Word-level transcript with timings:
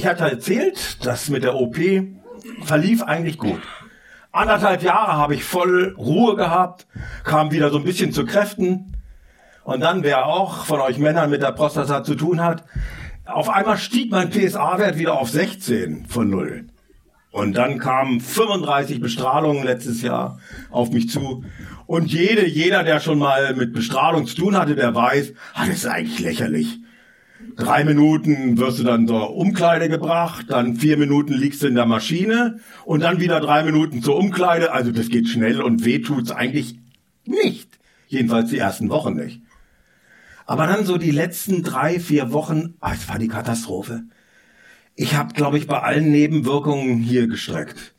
Ich 0.00 0.06
hatte 0.06 0.24
erzählt, 0.24 1.04
das 1.04 1.28
mit 1.28 1.44
der 1.44 1.56
OP 1.56 1.76
verlief 2.64 3.02
eigentlich 3.02 3.36
gut. 3.36 3.60
Anderthalb 4.32 4.82
Jahre 4.82 5.12
habe 5.12 5.34
ich 5.34 5.44
voll 5.44 5.94
Ruhe 5.98 6.36
gehabt, 6.36 6.86
kam 7.22 7.50
wieder 7.50 7.68
so 7.68 7.76
ein 7.76 7.84
bisschen 7.84 8.10
zu 8.10 8.24
Kräften. 8.24 8.96
Und 9.62 9.80
dann, 9.80 10.02
wer 10.02 10.24
auch 10.24 10.64
von 10.64 10.80
euch 10.80 10.96
Männern 10.96 11.28
mit 11.28 11.42
der 11.42 11.52
Prostata 11.52 12.02
zu 12.02 12.14
tun 12.14 12.42
hat, 12.42 12.64
auf 13.26 13.50
einmal 13.50 13.76
stieg 13.76 14.10
mein 14.10 14.30
PSA-Wert 14.30 14.96
wieder 14.96 15.18
auf 15.18 15.28
16 15.28 16.06
von 16.06 16.30
0. 16.30 16.64
Und 17.30 17.58
dann 17.58 17.78
kamen 17.78 18.22
35 18.22 19.02
Bestrahlungen 19.02 19.64
letztes 19.64 20.00
Jahr 20.00 20.38
auf 20.70 20.92
mich 20.92 21.10
zu. 21.10 21.44
Und 21.86 22.10
jede, 22.10 22.46
jeder, 22.46 22.84
der 22.84 23.00
schon 23.00 23.18
mal 23.18 23.54
mit 23.54 23.74
Bestrahlung 23.74 24.26
zu 24.26 24.34
tun 24.34 24.56
hatte, 24.56 24.76
der 24.76 24.94
weiß, 24.94 25.34
ah, 25.52 25.66
das 25.66 25.76
ist 25.76 25.86
eigentlich 25.86 26.20
lächerlich. 26.20 26.78
Drei 27.56 27.84
Minuten 27.84 28.58
wirst 28.58 28.78
du 28.78 28.84
dann 28.84 29.06
zur 29.06 29.36
Umkleide 29.36 29.88
gebracht, 29.88 30.46
dann 30.48 30.76
vier 30.76 30.96
Minuten 30.96 31.34
liegst 31.34 31.62
du 31.62 31.66
in 31.66 31.74
der 31.74 31.86
Maschine 31.86 32.60
und 32.84 33.00
dann 33.00 33.20
wieder 33.20 33.40
drei 33.40 33.64
Minuten 33.64 34.02
zur 34.02 34.16
Umkleide. 34.16 34.72
Also 34.72 34.92
das 34.92 35.08
geht 35.08 35.28
schnell 35.28 35.60
und 35.60 35.84
weh 35.84 36.00
tut's 36.00 36.30
eigentlich 36.30 36.78
nicht. 37.24 37.78
Jedenfalls 38.06 38.50
die 38.50 38.58
ersten 38.58 38.88
Wochen 38.88 39.14
nicht. 39.14 39.42
Aber 40.46 40.66
dann 40.66 40.84
so 40.84 40.98
die 40.98 41.10
letzten 41.10 41.62
drei, 41.62 42.00
vier 42.00 42.32
Wochen, 42.32 42.74
ah, 42.80 42.92
es 42.92 43.08
war 43.08 43.18
die 43.18 43.28
Katastrophe. 43.28 44.02
Ich 44.94 45.14
habe, 45.14 45.32
glaube 45.32 45.58
ich, 45.58 45.66
bei 45.66 45.80
allen 45.80 46.10
Nebenwirkungen 46.10 46.98
hier 46.98 47.26
gestreckt. 47.26 47.94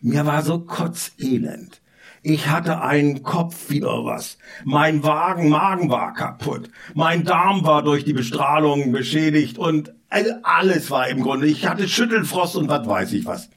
Mir 0.00 0.26
war 0.26 0.42
so 0.42 0.60
kotzelend. 0.60 1.81
Ich 2.24 2.46
hatte 2.46 2.80
einen 2.80 3.24
Kopf 3.24 3.70
wieder 3.70 4.04
was. 4.04 4.38
Mein 4.64 5.02
Wagen, 5.02 5.48
Magen 5.48 5.90
war 5.90 6.14
kaputt. 6.14 6.70
Mein 6.94 7.24
Darm 7.24 7.64
war 7.64 7.82
durch 7.82 8.04
die 8.04 8.12
Bestrahlung 8.12 8.92
beschädigt 8.92 9.58
und 9.58 9.92
alles 10.08 10.90
war 10.90 11.08
im 11.08 11.22
Grunde. 11.22 11.48
Ich 11.48 11.66
hatte 11.66 11.88
Schüttelfrost 11.88 12.54
und 12.56 12.68
was 12.68 12.86
weiß 12.86 13.12
ich 13.14 13.26
was. 13.26 13.50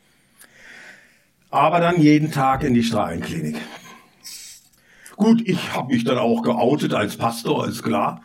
Aber 1.51 1.79
dann 1.79 2.01
jeden 2.01 2.31
Tag 2.31 2.63
in 2.63 2.73
die 2.73 2.83
Strahlenklinik. 2.83 3.57
Gut, 5.15 5.47
ich 5.47 5.73
habe 5.73 5.93
mich 5.93 6.03
dann 6.03 6.17
auch 6.17 6.41
geoutet 6.41 6.93
als 6.93 7.17
Pastor, 7.17 7.67
ist 7.67 7.83
klar. 7.83 8.21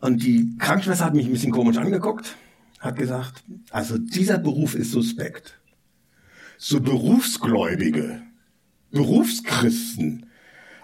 Und 0.00 0.22
die 0.22 0.56
Krankenschwester 0.58 1.04
hat 1.04 1.14
mich 1.14 1.26
ein 1.26 1.32
bisschen 1.32 1.52
komisch 1.52 1.78
angeguckt, 1.78 2.36
hat 2.80 2.96
gesagt, 2.96 3.44
also 3.70 3.96
dieser 3.96 4.38
Beruf 4.38 4.74
ist 4.74 4.90
suspekt. 4.90 5.58
So 6.56 6.80
Berufsgläubige, 6.80 8.22
Berufschristen, 8.90 10.26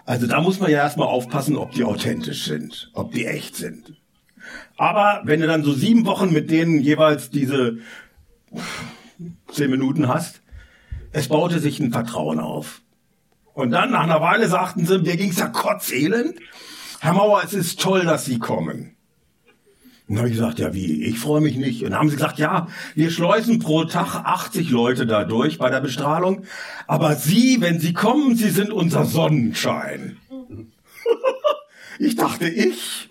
also 0.05 0.27
da 0.27 0.41
muss 0.41 0.59
man 0.59 0.71
ja 0.71 0.79
erstmal 0.79 1.07
aufpassen, 1.07 1.55
ob 1.55 1.71
die 1.71 1.83
authentisch 1.83 2.45
sind, 2.45 2.91
ob 2.93 3.11
die 3.13 3.25
echt 3.25 3.55
sind. 3.55 3.95
Aber 4.77 5.21
wenn 5.25 5.41
du 5.41 5.47
dann 5.47 5.63
so 5.63 5.73
sieben 5.73 6.05
Wochen 6.05 6.33
mit 6.33 6.49
denen 6.49 6.79
jeweils 6.79 7.29
diese 7.29 7.77
zehn 9.51 9.69
Minuten 9.69 10.07
hast, 10.07 10.41
es 11.11 11.27
baute 11.27 11.59
sich 11.59 11.79
ein 11.79 11.91
Vertrauen 11.91 12.39
auf. 12.39 12.81
Und 13.53 13.71
dann 13.71 13.91
nach 13.91 14.03
einer 14.03 14.21
Weile 14.21 14.47
sagten 14.47 14.85
sie, 14.85 14.99
mir 14.99 15.17
ging's 15.17 15.39
ja 15.39 15.47
kotzelend. 15.47 16.39
Herr 16.99 17.13
Mauer, 17.13 17.41
es 17.43 17.53
ist 17.53 17.79
toll, 17.81 18.05
dass 18.05 18.25
Sie 18.25 18.39
kommen. 18.39 18.95
Und 20.11 20.17
habe 20.17 20.27
ich 20.27 20.33
gesagt, 20.35 20.59
ja 20.59 20.73
wie, 20.73 21.05
ich 21.05 21.19
freue 21.19 21.39
mich 21.39 21.55
nicht. 21.55 21.85
Und 21.85 21.91
dann 21.91 21.99
haben 21.99 22.09
sie 22.09 22.17
gesagt, 22.17 22.37
ja, 22.37 22.67
wir 22.95 23.11
schleusen 23.11 23.59
pro 23.59 23.85
Tag 23.85 24.13
80 24.13 24.69
Leute 24.69 25.05
da 25.05 25.23
durch 25.23 25.57
bei 25.57 25.69
der 25.69 25.79
Bestrahlung. 25.79 26.43
Aber 26.85 27.15
Sie, 27.15 27.61
wenn 27.61 27.79
Sie 27.79 27.93
kommen, 27.93 28.35
Sie 28.35 28.49
sind 28.49 28.73
unser 28.73 29.05
Sonnenschein. 29.05 30.17
ich 31.99 32.17
dachte, 32.17 32.49
ich? 32.49 33.09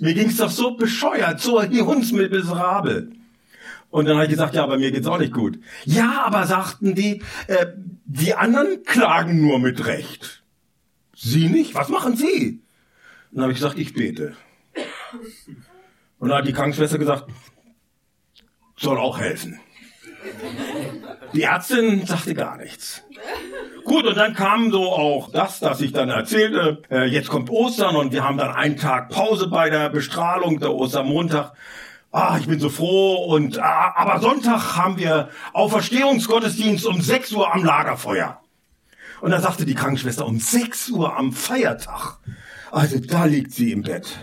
Mir 0.00 0.14
ging's 0.14 0.38
doch 0.38 0.48
so 0.48 0.78
bescheuert, 0.78 1.42
so 1.42 1.60
miserabel. 1.60 3.12
Und 3.90 4.06
dann 4.06 4.14
habe 4.14 4.24
ich 4.24 4.30
gesagt, 4.30 4.54
ja, 4.54 4.64
bei 4.64 4.78
mir 4.78 4.92
geht's 4.92 5.06
auch 5.06 5.18
nicht 5.18 5.34
gut. 5.34 5.58
Ja, 5.84 6.22
aber 6.24 6.46
sagten 6.46 6.94
die, 6.94 7.20
äh, 7.48 7.66
die 8.06 8.32
anderen 8.32 8.82
klagen 8.84 9.42
nur 9.42 9.58
mit 9.58 9.84
Recht. 9.84 10.42
Sie 11.14 11.50
nicht? 11.50 11.74
Was 11.74 11.90
machen 11.90 12.16
Sie? 12.16 12.62
Dann 13.30 13.42
habe 13.42 13.52
ich 13.52 13.58
gesagt, 13.58 13.78
ich 13.78 13.92
bete. 13.92 14.34
Und 16.18 16.28
dann 16.28 16.38
hat 16.38 16.46
die 16.46 16.52
Krankenschwester 16.52 16.98
gesagt, 16.98 17.26
soll 18.76 18.98
auch 18.98 19.18
helfen. 19.18 19.60
Die 21.32 21.42
Ärztin 21.42 22.06
sagte 22.06 22.34
gar 22.34 22.56
nichts. 22.56 23.02
Gut, 23.84 24.06
und 24.06 24.16
dann 24.16 24.34
kam 24.34 24.70
so 24.70 24.90
auch 24.92 25.30
das, 25.30 25.60
dass 25.60 25.80
ich 25.80 25.92
dann 25.92 26.08
erzählte, 26.08 26.82
äh, 26.90 27.04
jetzt 27.04 27.28
kommt 27.28 27.50
Ostern 27.50 27.96
und 27.96 28.12
wir 28.12 28.24
haben 28.24 28.38
dann 28.38 28.54
einen 28.54 28.78
Tag 28.78 29.10
Pause 29.10 29.48
bei 29.48 29.68
der 29.68 29.90
Bestrahlung, 29.90 30.58
der 30.58 30.72
Ostermontag. 30.72 31.52
Ah, 32.10 32.38
ich 32.38 32.46
bin 32.46 32.60
so 32.60 32.70
froh 32.70 33.24
und 33.26 33.58
ah, 33.58 33.92
aber 33.96 34.20
Sonntag 34.20 34.76
haben 34.76 34.98
wir 34.98 35.28
Auferstehungsgottesdienst 35.52 36.86
um 36.86 37.02
6 37.02 37.32
Uhr 37.32 37.52
am 37.52 37.64
Lagerfeuer. 37.64 38.40
Und 39.20 39.32
da 39.32 39.40
sagte 39.40 39.66
die 39.66 39.74
Krankenschwester 39.74 40.26
um 40.26 40.38
6 40.38 40.90
Uhr 40.90 41.16
am 41.16 41.32
Feiertag. 41.32 42.18
Also 42.70 42.98
da 43.00 43.24
liegt 43.24 43.52
sie 43.52 43.72
im 43.72 43.82
Bett. 43.82 44.18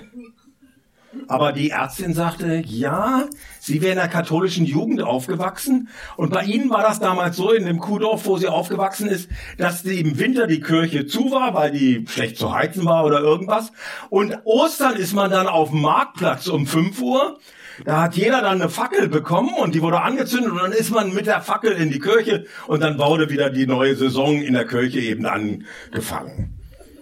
Aber 1.31 1.53
die 1.53 1.69
Ärztin 1.69 2.13
sagte, 2.13 2.61
ja, 2.65 3.29
sie 3.57 3.81
wäre 3.81 3.93
in 3.93 3.99
der 3.99 4.09
katholischen 4.09 4.65
Jugend 4.65 5.01
aufgewachsen. 5.01 5.87
Und 6.17 6.33
bei 6.33 6.43
ihnen 6.43 6.69
war 6.69 6.81
das 6.81 6.99
damals 6.99 7.37
so, 7.37 7.53
in 7.53 7.65
dem 7.65 7.79
Kuhdorf, 7.79 8.25
wo 8.25 8.35
sie 8.35 8.49
aufgewachsen 8.49 9.07
ist, 9.07 9.29
dass 9.57 9.81
die 9.81 10.01
im 10.01 10.19
Winter 10.19 10.45
die 10.45 10.59
Kirche 10.59 11.05
zu 11.05 11.31
war, 11.31 11.53
weil 11.53 11.71
die 11.71 12.05
schlecht 12.05 12.37
zu 12.37 12.53
heizen 12.53 12.83
war 12.83 13.05
oder 13.05 13.21
irgendwas. 13.21 13.71
Und 14.09 14.39
Ostern 14.43 14.97
ist 14.97 15.13
man 15.13 15.31
dann 15.31 15.47
auf 15.47 15.69
dem 15.69 15.79
Marktplatz 15.79 16.47
um 16.47 16.67
5 16.67 17.01
Uhr. 17.01 17.39
Da 17.85 18.01
hat 18.01 18.17
jeder 18.17 18.41
dann 18.41 18.59
eine 18.59 18.69
Fackel 18.69 19.07
bekommen 19.07 19.53
und 19.57 19.73
die 19.73 19.81
wurde 19.81 20.01
angezündet 20.01 20.51
und 20.51 20.57
dann 20.57 20.73
ist 20.73 20.91
man 20.91 21.13
mit 21.13 21.27
der 21.27 21.39
Fackel 21.39 21.71
in 21.71 21.91
die 21.91 21.99
Kirche 21.99 22.45
und 22.67 22.81
dann 22.81 22.99
wurde 22.99 23.29
wieder 23.29 23.49
die 23.49 23.67
neue 23.67 23.95
Saison 23.95 24.41
in 24.41 24.53
der 24.53 24.67
Kirche 24.67 24.99
eben 24.99 25.25
angefangen. 25.25 26.59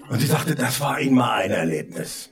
Und 0.08 0.20
sie 0.20 0.28
sagte, 0.28 0.54
das 0.54 0.80
war 0.82 1.02
mal 1.10 1.32
ein 1.32 1.50
Erlebnis. 1.50 2.30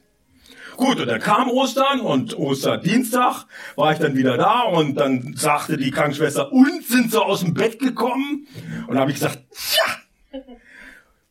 Gut, 0.78 1.00
und 1.00 1.08
dann 1.08 1.20
kam 1.20 1.50
Ostern 1.50 2.02
und 2.02 2.38
Osterdienstag 2.38 3.48
war 3.76 3.94
ich 3.94 3.98
dann 3.98 4.16
wieder 4.16 4.38
da 4.38 4.62
und 4.62 4.94
dann 4.94 5.34
sagte 5.36 5.76
die 5.76 5.90
Krankenschwester, 5.90 6.54
und 6.54 6.86
sind 6.86 7.10
sie 7.10 7.20
aus 7.20 7.40
dem 7.40 7.56
Bett 7.56 7.80
gekommen? 7.80 8.48
Und 8.86 8.94
da 8.94 9.02
habe 9.02 9.10
ich 9.10 9.18
gesagt, 9.18 9.40
ja. 9.76 10.42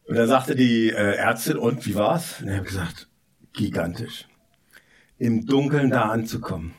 Und 0.09 0.17
dann 0.17 0.27
sagte 0.27 0.57
die 0.57 0.91
äh, 0.91 1.15
Ärztin, 1.15 1.59
und 1.59 1.87
wie 1.87 1.95
war's? 1.95 2.41
Und 2.41 2.49
ich 2.49 2.55
habe 2.57 2.65
gesagt, 2.65 3.09
gigantisch. 3.53 4.27
Im 5.17 5.47
Dunkeln 5.47 5.91
da 5.91 6.03
anzukommen. 6.03 6.75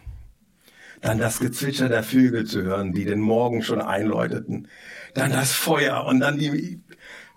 Dann 0.99 1.19
das 1.19 1.39
Gezwitscher 1.39 1.87
der 1.87 2.03
Vögel 2.03 2.45
zu 2.45 2.63
hören, 2.63 2.91
die 2.91 3.05
den 3.05 3.21
Morgen 3.21 3.63
schon 3.63 3.81
einläuteten. 3.81 4.67
Dann 5.13 5.31
das 5.31 5.53
Feuer 5.53 6.03
und 6.05 6.19
dann 6.19 6.37
die 6.37 6.81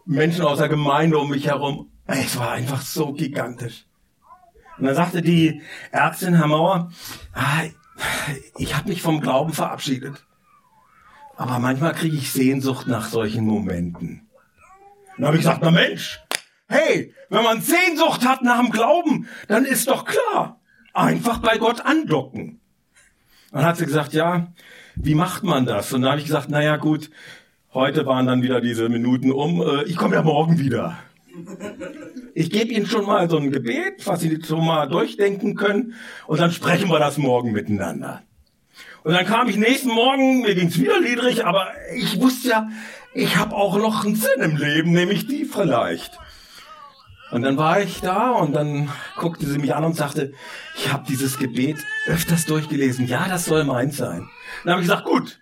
Menschen 0.05 0.45
aus 0.45 0.59
der 0.59 0.69
Gemeinde 0.69 1.19
um 1.19 1.31
mich 1.31 1.47
herum. 1.47 1.89
Es 2.07 2.37
war 2.37 2.51
einfach 2.51 2.83
so 2.83 3.13
gigantisch. 3.13 3.87
Und 4.81 4.87
dann 4.87 4.95
sagte 4.95 5.21
die 5.21 5.61
Ärztin, 5.93 6.35
Herr 6.35 6.47
Mauer, 6.47 6.91
ah, 7.35 7.65
ich 8.57 8.75
habe 8.75 8.89
mich 8.89 9.03
vom 9.03 9.21
Glauben 9.21 9.53
verabschiedet. 9.53 10.25
Aber 11.37 11.59
manchmal 11.59 11.95
kriege 11.95 12.17
ich 12.17 12.33
Sehnsucht 12.33 12.87
nach 12.87 13.09
solchen 13.09 13.45
Momenten. 13.45 14.29
Dann 15.17 15.27
habe 15.27 15.37
ich 15.37 15.43
gesagt, 15.43 15.61
na 15.63 15.71
Mensch, 15.71 16.21
hey, 16.67 17.15
wenn 17.29 17.45
man 17.45 17.61
Sehnsucht 17.61 18.27
hat 18.27 18.43
nach 18.43 18.59
dem 18.59 18.71
Glauben, 18.71 19.29
dann 19.49 19.67
ist 19.67 19.89
doch 19.89 20.07
klar, 20.07 20.61
einfach 20.95 21.39
bei 21.39 21.59
Gott 21.59 21.85
andocken. 21.85 22.61
Dann 23.53 23.65
hat 23.65 23.77
sie 23.77 23.85
gesagt, 23.85 24.15
ja, 24.15 24.53
wie 24.95 25.15
macht 25.15 25.43
man 25.43 25.67
das? 25.67 25.93
Und 25.93 26.03
dann 26.03 26.13
habe 26.13 26.21
ich 26.21 26.27
gesagt, 26.27 26.49
naja 26.49 26.79
gut, 26.79 27.11
heute 27.75 28.07
waren 28.07 28.27
dann 28.27 28.43
wieder 28.43 28.63
diese 28.63 28.89
Minuten 28.89 29.31
um, 29.31 29.61
äh, 29.61 29.83
ich 29.85 29.97
komme 29.97 30.15
ja 30.15 30.23
morgen 30.23 30.59
wieder. 30.59 30.97
Ich 32.35 32.51
gebe 32.51 32.73
Ihnen 32.73 32.87
schon 32.87 33.07
mal 33.07 33.29
so 33.29 33.37
ein 33.37 33.51
Gebet, 33.51 34.07
was 34.07 34.21
Sie 34.21 34.39
so 34.43 34.59
mal 34.59 34.87
durchdenken 34.87 35.55
können, 35.55 35.95
und 36.27 36.41
dann 36.41 36.53
sprechen 36.53 36.89
wir 36.89 36.99
das 36.99 37.19
morgen 37.19 37.53
miteinander. 37.53 38.23
Und 39.03 39.13
dann 39.15 39.25
kam 39.25 39.49
ich 39.49 39.57
nächsten 39.57 39.89
Morgen, 39.89 40.43
mir 40.43 40.55
ging's 40.55 40.79
wieder 40.79 41.01
niedrig, 41.01 41.47
aber 41.47 41.69
ich 41.95 42.21
wusste 42.21 42.49
ja, 42.49 42.69
ich 43.15 43.37
habe 43.37 43.57
auch 43.57 43.79
noch 43.79 44.05
einen 44.05 44.15
Sinn 44.15 44.41
im 44.41 44.57
Leben, 44.57 44.93
nämlich 44.93 45.27
die 45.27 45.45
vielleicht. 45.45 46.19
Und 47.31 47.43
dann 47.43 47.57
war 47.57 47.81
ich 47.81 48.01
da 48.01 48.31
und 48.31 48.53
dann 48.55 48.91
guckte 49.17 49.47
sie 49.47 49.59
mich 49.59 49.75
an 49.75 49.85
und 49.85 49.97
sagte, 49.97 50.33
ich 50.77 50.93
habe 50.93 51.05
dieses 51.09 51.39
Gebet 51.39 51.77
öfters 52.07 52.45
durchgelesen. 52.47 53.07
Ja, 53.07 53.29
das 53.29 53.45
soll 53.45 53.65
meins 53.65 53.97
sein. 53.97 54.29
Dann 54.65 54.73
habe 54.73 54.83
ich 54.83 54.89
gesagt, 54.89 55.05
gut, 55.05 55.40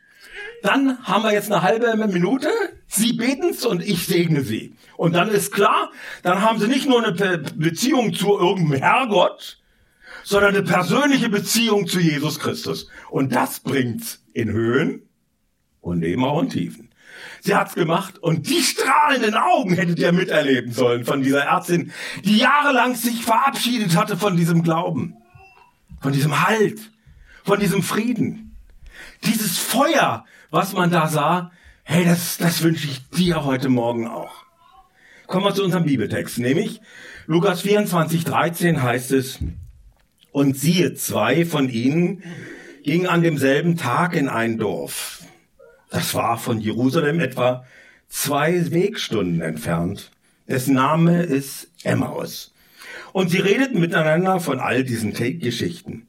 dann 0.63 0.99
haben 1.05 1.25
wir 1.25 1.33
jetzt 1.33 1.51
eine 1.51 1.63
halbe 1.63 1.95
Minute. 2.09 2.49
Sie 2.87 3.13
beten's 3.13 3.65
und 3.65 3.83
ich 3.83 4.07
segne 4.07 4.43
sie. 4.43 4.75
Und 4.97 5.15
dann 5.15 5.29
ist 5.29 5.53
klar, 5.53 5.91
dann 6.23 6.43
haben 6.43 6.59
sie 6.59 6.69
nicht 6.69 6.89
nur 6.89 7.05
eine 7.05 7.13
Beziehung 7.13 8.15
zu 8.15 8.39
irgendeinem 8.39 8.83
Herrgott, 8.83 9.59
sondern 10.25 10.57
eine 10.57 10.65
persönliche 10.65 11.29
Beziehung 11.29 11.87
zu 11.87 12.01
Jesus 12.01 12.39
Christus. 12.39 12.89
Und 13.11 13.35
das 13.35 13.61
bringt's 13.61 14.25
in 14.33 14.51
Höhen 14.51 15.09
und 15.81 16.03
eben 16.03 16.25
auch 16.25 16.43
in 16.43 16.51
Tiefen. 16.51 16.89
Sie 17.41 17.55
hat's 17.55 17.75
gemacht 17.75 18.19
und 18.19 18.49
die 18.49 18.63
strahlenden 18.63 19.35
Augen 19.35 19.75
hättet 19.75 19.99
ihr 19.99 20.13
miterleben 20.13 20.73
sollen 20.73 21.05
von 21.05 21.23
dieser 21.23 21.45
Ärztin, 21.45 21.93
die 22.25 22.39
jahrelang 22.39 22.95
sich 22.95 23.23
verabschiedet 23.23 23.97
hatte 23.97 24.17
von 24.17 24.37
diesem 24.37 24.63
Glauben, 24.63 25.17
von 26.01 26.13
diesem 26.13 26.47
Halt, 26.47 26.91
von 27.45 27.61
diesem 27.61 27.83
Frieden. 27.83 28.57
Dieses 29.25 29.59
Feuer, 29.59 30.25
was 30.51 30.73
man 30.73 30.91
da 30.91 31.09
sah, 31.09 31.51
hey, 31.85 32.05
das, 32.05 32.39
das 32.39 32.63
wünsche 32.63 32.87
ich 32.87 33.09
dir 33.11 33.45
heute 33.45 33.69
Morgen 33.69 34.07
auch. 34.07 34.45
Kommen 35.27 35.45
wir 35.45 35.55
zu 35.55 35.65
unserem 35.65 35.85
Bibeltext, 35.85 36.39
nämlich 36.39 36.81
Lukas 37.27 37.61
24, 37.61 38.25
13 38.25 38.83
heißt 38.83 39.13
es, 39.13 39.39
und 40.33 40.57
siehe, 40.57 40.95
zwei 40.95 41.45
von 41.45 41.69
ihnen 41.69 42.23
gingen 42.83 43.07
an 43.07 43.23
demselben 43.23 43.77
Tag 43.77 44.15
in 44.15 44.29
ein 44.29 44.59
Dorf 44.59 45.19
das 45.91 46.15
war 46.15 46.39
von 46.39 46.61
Jerusalem 46.61 47.21
etwa 47.21 47.65
zwei 48.09 48.71
Wegstunden 48.71 49.41
entfernt. 49.41 50.11
Dessen 50.47 50.75
Name 50.75 51.23
ist 51.23 51.69
Emmaus. 51.83 52.53
Und 53.13 53.31
sie 53.31 53.39
redeten 53.39 53.81
miteinander 53.81 54.41
von 54.41 54.61
all 54.61 54.85
diesen 54.85 55.13
Geschichten. 55.13 56.08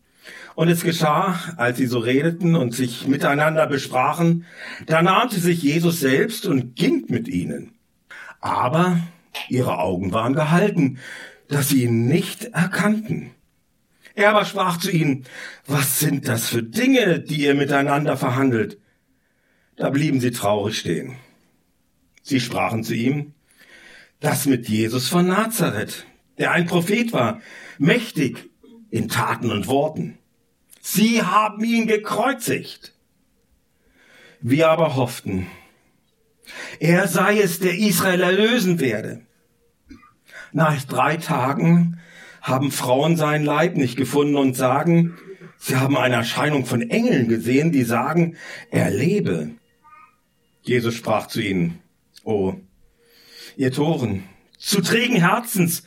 Und 0.59 0.67
es 0.67 0.83
geschah, 0.83 1.39
als 1.55 1.77
sie 1.77 1.85
so 1.85 1.99
redeten 1.99 2.57
und 2.57 2.75
sich 2.75 3.07
miteinander 3.07 3.65
besprachen, 3.65 4.43
da 4.87 5.01
nahte 5.01 5.39
sich 5.39 5.63
Jesus 5.63 6.01
selbst 6.01 6.45
und 6.45 6.75
ging 6.75 7.05
mit 7.07 7.29
ihnen. 7.29 7.71
Aber 8.41 8.99
ihre 9.47 9.79
Augen 9.79 10.11
waren 10.11 10.33
gehalten, 10.33 10.99
dass 11.47 11.69
sie 11.69 11.85
ihn 11.85 12.07
nicht 12.07 12.43
erkannten. 12.43 13.31
Er 14.15 14.31
aber 14.31 14.43
sprach 14.43 14.75
zu 14.75 14.91
ihnen, 14.91 15.23
was 15.65 15.99
sind 15.99 16.27
das 16.27 16.49
für 16.49 16.61
Dinge, 16.61 17.21
die 17.21 17.45
ihr 17.45 17.55
miteinander 17.55 18.17
verhandelt? 18.17 18.79
Da 19.77 19.89
blieben 19.91 20.19
sie 20.19 20.31
traurig 20.31 20.77
stehen. 20.77 21.15
Sie 22.21 22.41
sprachen 22.41 22.83
zu 22.83 22.95
ihm, 22.95 23.33
das 24.19 24.45
mit 24.45 24.67
Jesus 24.67 25.07
von 25.07 25.25
Nazareth, 25.25 26.05
der 26.37 26.51
ein 26.51 26.65
Prophet 26.65 27.13
war, 27.13 27.39
mächtig 27.77 28.49
in 28.89 29.07
Taten 29.07 29.51
und 29.51 29.67
Worten. 29.67 30.17
Sie 30.91 31.21
haben 31.21 31.63
ihn 31.63 31.85
gekreuzigt. 31.85 32.95
Wir 34.41 34.69
aber 34.69 34.95
hofften, 34.95 35.45
er 36.79 37.07
sei 37.07 37.39
es, 37.39 37.59
der 37.59 37.77
Israel 37.77 38.21
erlösen 38.21 38.79
werde. 38.79 39.21
Nach 40.51 40.83
drei 40.85 41.17
Tagen 41.17 41.99
haben 42.41 42.71
Frauen 42.71 43.17
seinen 43.17 43.45
Leib 43.45 43.75
nicht 43.75 43.97
gefunden 43.97 44.35
und 44.35 44.55
sagen, 44.55 45.15
sie 45.59 45.75
haben 45.75 45.95
eine 45.95 46.15
Erscheinung 46.15 46.65
von 46.65 46.81
Engeln 46.81 47.27
gesehen, 47.27 47.71
die 47.71 47.83
sagen, 47.83 48.35
er 48.71 48.89
lebe. 48.89 49.51
Jesus 50.63 50.95
sprach 50.95 51.27
zu 51.27 51.39
ihnen, 51.39 51.77
O, 52.23 52.55
ihr 53.57 53.71
Toren, 53.71 54.23
zu 54.57 54.81
trägen 54.81 55.17
Herzens, 55.17 55.83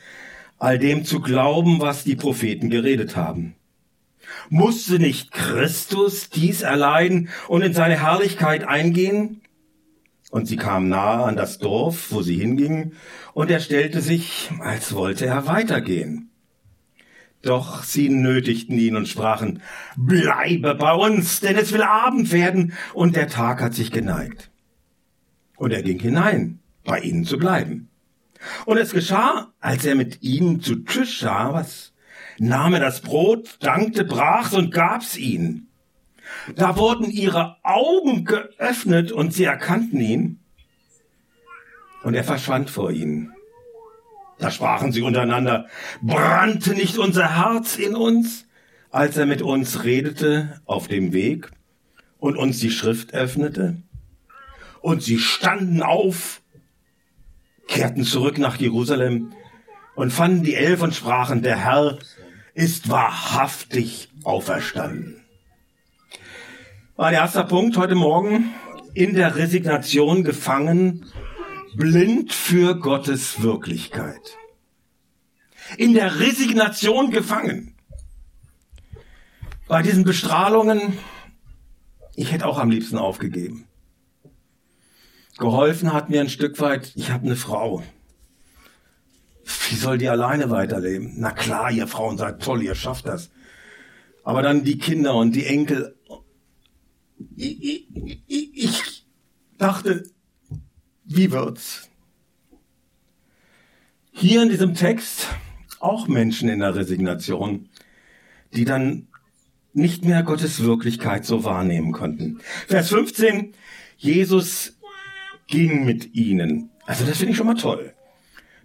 all 0.59 0.79
dem 0.79 1.03
zu 1.03 1.19
glauben, 1.19 1.81
was 1.81 2.05
die 2.05 2.15
Propheten 2.15 2.69
geredet 2.69 3.17
haben. 3.17 3.55
Musste 4.49 4.99
nicht 4.99 5.31
Christus 5.31 6.29
dies 6.29 6.61
erleiden 6.61 7.29
und 7.47 7.61
in 7.61 7.73
seine 7.73 8.01
Herrlichkeit 8.01 8.67
eingehen? 8.67 9.41
Und 10.31 10.47
sie 10.47 10.57
kamen 10.57 10.89
nahe 10.89 11.25
an 11.25 11.35
das 11.35 11.59
Dorf, 11.59 12.11
wo 12.11 12.21
sie 12.21 12.37
hingingen, 12.37 12.93
und 13.33 13.51
er 13.51 13.59
stellte 13.59 14.01
sich, 14.01 14.49
als 14.59 14.95
wollte 14.95 15.25
er 15.27 15.45
weitergehen. 15.45 16.31
Doch 17.43 17.83
sie 17.83 18.09
nötigten 18.09 18.79
ihn 18.79 18.95
und 18.95 19.07
sprachen, 19.07 19.61
bleibe 19.95 20.75
bei 20.75 20.93
uns, 20.93 21.41
denn 21.41 21.55
es 21.55 21.71
will 21.73 21.83
Abend 21.83 22.31
werden, 22.31 22.73
und 22.93 23.15
der 23.15 23.27
Tag 23.27 23.61
hat 23.61 23.75
sich 23.75 23.91
geneigt. 23.91 24.49
Und 25.57 25.71
er 25.71 25.83
ging 25.83 25.99
hinein, 25.99 26.59
bei 26.83 26.99
ihnen 26.99 27.25
zu 27.25 27.37
bleiben. 27.37 27.89
Und 28.65 28.77
es 28.77 28.91
geschah, 28.91 29.53
als 29.59 29.85
er 29.85 29.95
mit 29.95 30.23
ihnen 30.23 30.61
zu 30.61 30.77
Tisch 30.77 31.19
saß, 31.19 31.92
nahm 32.37 32.73
er 32.73 32.79
das 32.79 33.01
Brot, 33.01 33.57
dankte, 33.61 34.03
brach's 34.03 34.53
und 34.53 34.71
gab's 34.71 35.17
ihnen. 35.17 35.67
Da 36.55 36.77
wurden 36.77 37.09
ihre 37.09 37.57
Augen 37.63 38.25
geöffnet 38.25 39.11
und 39.11 39.33
sie 39.33 39.43
erkannten 39.43 39.99
ihn. 39.99 40.39
Und 42.03 42.15
er 42.15 42.23
verschwand 42.23 42.69
vor 42.69 42.91
ihnen. 42.91 43.33
Da 44.39 44.51
sprachen 44.51 44.91
sie 44.91 45.01
untereinander, 45.01 45.67
brannte 46.01 46.73
nicht 46.73 46.97
unser 46.97 47.35
Herz 47.35 47.77
in 47.77 47.95
uns, 47.95 48.45
als 48.89 49.15
er 49.17 49.25
mit 49.25 49.41
uns 49.41 49.83
redete 49.83 50.59
auf 50.65 50.87
dem 50.87 51.13
Weg 51.13 51.51
und 52.19 52.37
uns 52.37 52.59
die 52.59 52.71
Schrift 52.71 53.13
öffnete? 53.13 53.81
Und 54.81 55.01
sie 55.01 55.17
standen 55.17 55.81
auf, 55.81 56.41
kehrten 57.67 58.03
zurück 58.03 58.37
nach 58.37 58.57
Jerusalem 58.57 59.31
und 59.95 60.11
fanden 60.11 60.43
die 60.43 60.55
Elf 60.55 60.81
und 60.81 60.95
sprachen, 60.95 61.41
der 61.41 61.57
Herr 61.57 61.99
ist 62.53 62.89
wahrhaftig 62.89 64.09
auferstanden. 64.23 65.23
Mein 66.95 67.13
erster 67.13 67.43
Punkt 67.43 67.77
heute 67.77 67.95
Morgen, 67.95 68.53
in 68.93 69.15
der 69.15 69.35
Resignation 69.35 70.23
gefangen, 70.23 71.05
blind 71.75 72.31
für 72.31 72.75
Gottes 72.79 73.41
Wirklichkeit. 73.41 74.37
In 75.77 75.93
der 75.93 76.19
Resignation 76.19 77.09
gefangen. 77.09 77.75
Bei 79.67 79.81
diesen 79.81 80.03
Bestrahlungen, 80.03 80.99
ich 82.15 82.31
hätte 82.31 82.45
auch 82.45 82.59
am 82.59 82.69
liebsten 82.69 82.97
aufgegeben. 82.99 83.65
Geholfen 85.39 85.93
hat 85.93 86.11
mir 86.11 86.21
ein 86.21 86.29
Stück 86.29 86.59
weit, 86.59 86.91
ich 86.95 87.09
habe 87.09 87.25
eine 87.25 87.35
Frau. 87.35 87.81
Wie 89.43 89.75
soll 89.75 89.97
die 89.97 90.09
alleine 90.09 90.49
weiterleben? 90.49 91.13
Na 91.17 91.31
klar, 91.31 91.71
ihr 91.71 91.87
Frauen 91.87 92.17
seid 92.17 92.41
toll, 92.41 92.63
ihr 92.63 92.75
schafft 92.75 93.07
das. 93.07 93.29
Aber 94.23 94.41
dann 94.41 94.63
die 94.63 94.77
Kinder 94.77 95.15
und 95.15 95.35
die 95.35 95.45
Enkel. 95.45 95.95
Ich, 97.35 97.87
ich, 98.27 98.57
ich 98.57 99.05
dachte, 99.57 100.03
wie 101.03 101.31
wird's? 101.31 101.89
Hier 104.11 104.43
in 104.43 104.49
diesem 104.49 104.75
Text 104.75 105.27
auch 105.79 106.07
Menschen 106.07 106.47
in 106.47 106.59
der 106.59 106.75
Resignation, 106.75 107.69
die 108.53 108.63
dann 108.63 109.07
nicht 109.73 110.05
mehr 110.05 110.23
Gottes 110.23 110.63
Wirklichkeit 110.63 111.25
so 111.25 111.43
wahrnehmen 111.43 111.91
konnten. 111.91 112.39
Vers 112.67 112.89
15, 112.89 113.53
Jesus 113.97 114.77
ging 115.47 115.83
mit 115.83 116.13
ihnen. 116.13 116.69
Also 116.85 117.05
das 117.05 117.17
finde 117.17 117.31
ich 117.31 117.37
schon 117.37 117.47
mal 117.47 117.55
toll. 117.55 117.93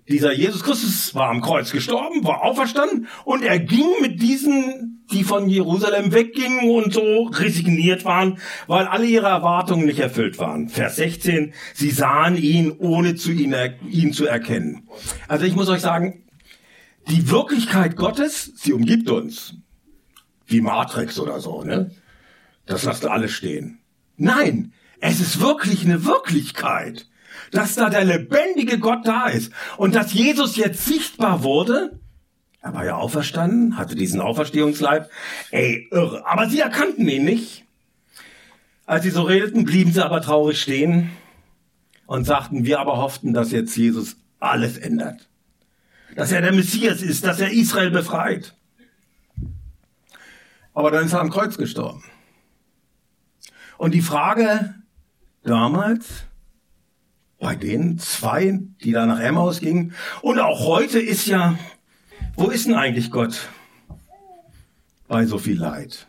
Dieser 0.09 0.33
Jesus 0.33 0.63
Christus 0.63 1.15
war 1.15 1.29
am 1.29 1.43
Kreuz 1.43 1.71
gestorben, 1.71 2.25
war 2.25 2.43
auferstanden 2.43 3.09
und 3.25 3.43
er 3.43 3.59
ging 3.59 3.87
mit 4.01 4.23
diesen, 4.23 5.05
die 5.13 5.23
von 5.23 5.49
Jerusalem 5.49 6.13
weggingen 6.13 6.71
und 6.71 6.93
so 6.95 7.25
resigniert 7.25 8.05
waren, 8.05 8.39
weil 8.67 8.87
alle 8.87 9.07
ihre 9.07 9.27
Erwartungen 9.27 9.85
nicht 9.85 9.99
erfüllt 9.99 10.39
waren. 10.39 10.69
Vers 10.69 10.97
16, 10.97 11.53
sie 11.75 11.91
sahen 11.91 12.37
ihn, 12.37 12.73
ohne 12.79 13.17
zu 13.17 13.33
ihn, 13.33 13.55
ihn 13.91 14.13
zu 14.13 14.27
erkennen. 14.27 14.89
Also 15.29 15.45
ich 15.45 15.55
muss 15.55 15.69
euch 15.69 15.83
sagen, 15.83 16.25
die 17.09 17.31
Wirklichkeit 17.31 17.97
Gottes, 17.97 18.53
sie 18.57 18.73
umgibt 18.73 19.11
uns. 19.11 19.55
Wie 20.47 20.63
Matrix 20.63 21.19
oder 21.19 21.41
so, 21.41 21.63
ne? 21.63 21.91
Das 22.65 22.85
lasst 22.85 23.07
alles 23.07 23.33
stehen. 23.33 23.81
Nein, 24.17 24.73
es 25.01 25.21
ist 25.21 25.41
wirklich 25.41 25.85
eine 25.85 26.05
Wirklichkeit, 26.05 27.07
dass 27.53 27.75
da 27.75 27.91
der 27.91 28.05
lebendige 28.05 28.79
Gott 28.79 29.07
da 29.07 29.27
ist 29.27 29.53
und 29.77 29.95
dass 29.95 30.13
Jesus 30.13 30.57
jetzt 30.57 30.85
sichtbar 30.85 31.43
wurde. 31.43 31.99
Er 32.61 32.75
war 32.75 32.85
ja 32.85 32.97
auferstanden, 32.97 33.77
hatte 33.77 33.95
diesen 33.95 34.21
Auferstehungsleib. 34.21 35.11
Ey, 35.51 35.89
irre. 35.91 36.27
Aber 36.27 36.49
sie 36.49 36.61
erkannten 36.61 37.09
ihn 37.09 37.25
nicht. 37.25 37.65
Als 38.85 39.05
sie 39.05 39.11
so 39.11 39.23
redeten, 39.23 39.65
blieben 39.65 39.93
sie 39.93 40.05
aber 40.05 40.21
traurig 40.23 40.61
stehen 40.61 41.11
und 42.07 42.25
sagten, 42.25 42.65
wir 42.65 42.81
aber 42.81 42.97
hofften, 42.97 43.35
dass 43.35 43.53
jetzt 43.53 43.77
Jesus 43.77 44.17
alles 44.41 44.79
ändert. 44.79 45.29
Dass 46.17 46.33
er 46.33 46.41
der 46.41 46.53
Messias 46.53 47.03
ist, 47.03 47.25
dass 47.25 47.39
er 47.39 47.53
Israel 47.53 47.91
befreit. 47.91 48.55
Aber 50.75 50.91
dann 50.91 51.05
ist 51.05 51.13
er 51.13 51.21
am 51.21 51.31
Kreuz 51.31 51.59
gestorben. 51.59 52.03
Und 53.77 53.95
die 53.95 54.01
Frage, 54.01 54.75
damals, 55.43 56.25
bei 57.39 57.55
den 57.55 57.99
zwei, 57.99 58.61
die 58.83 58.93
da 58.93 59.07
nach 59.07 59.21
Emmaus 59.21 59.61
gingen. 59.61 59.95
Und 60.23 60.39
auch 60.39 60.61
heute 60.67 60.99
ist 60.99 61.27
ja, 61.27 61.59
wo 62.35 62.49
ist 62.49 62.67
denn 62.67 62.75
eigentlich 62.75 63.11
Gott 63.11 63.49
bei 65.07 65.27
so 65.27 65.39
viel 65.39 65.59
Leid? 65.59 66.07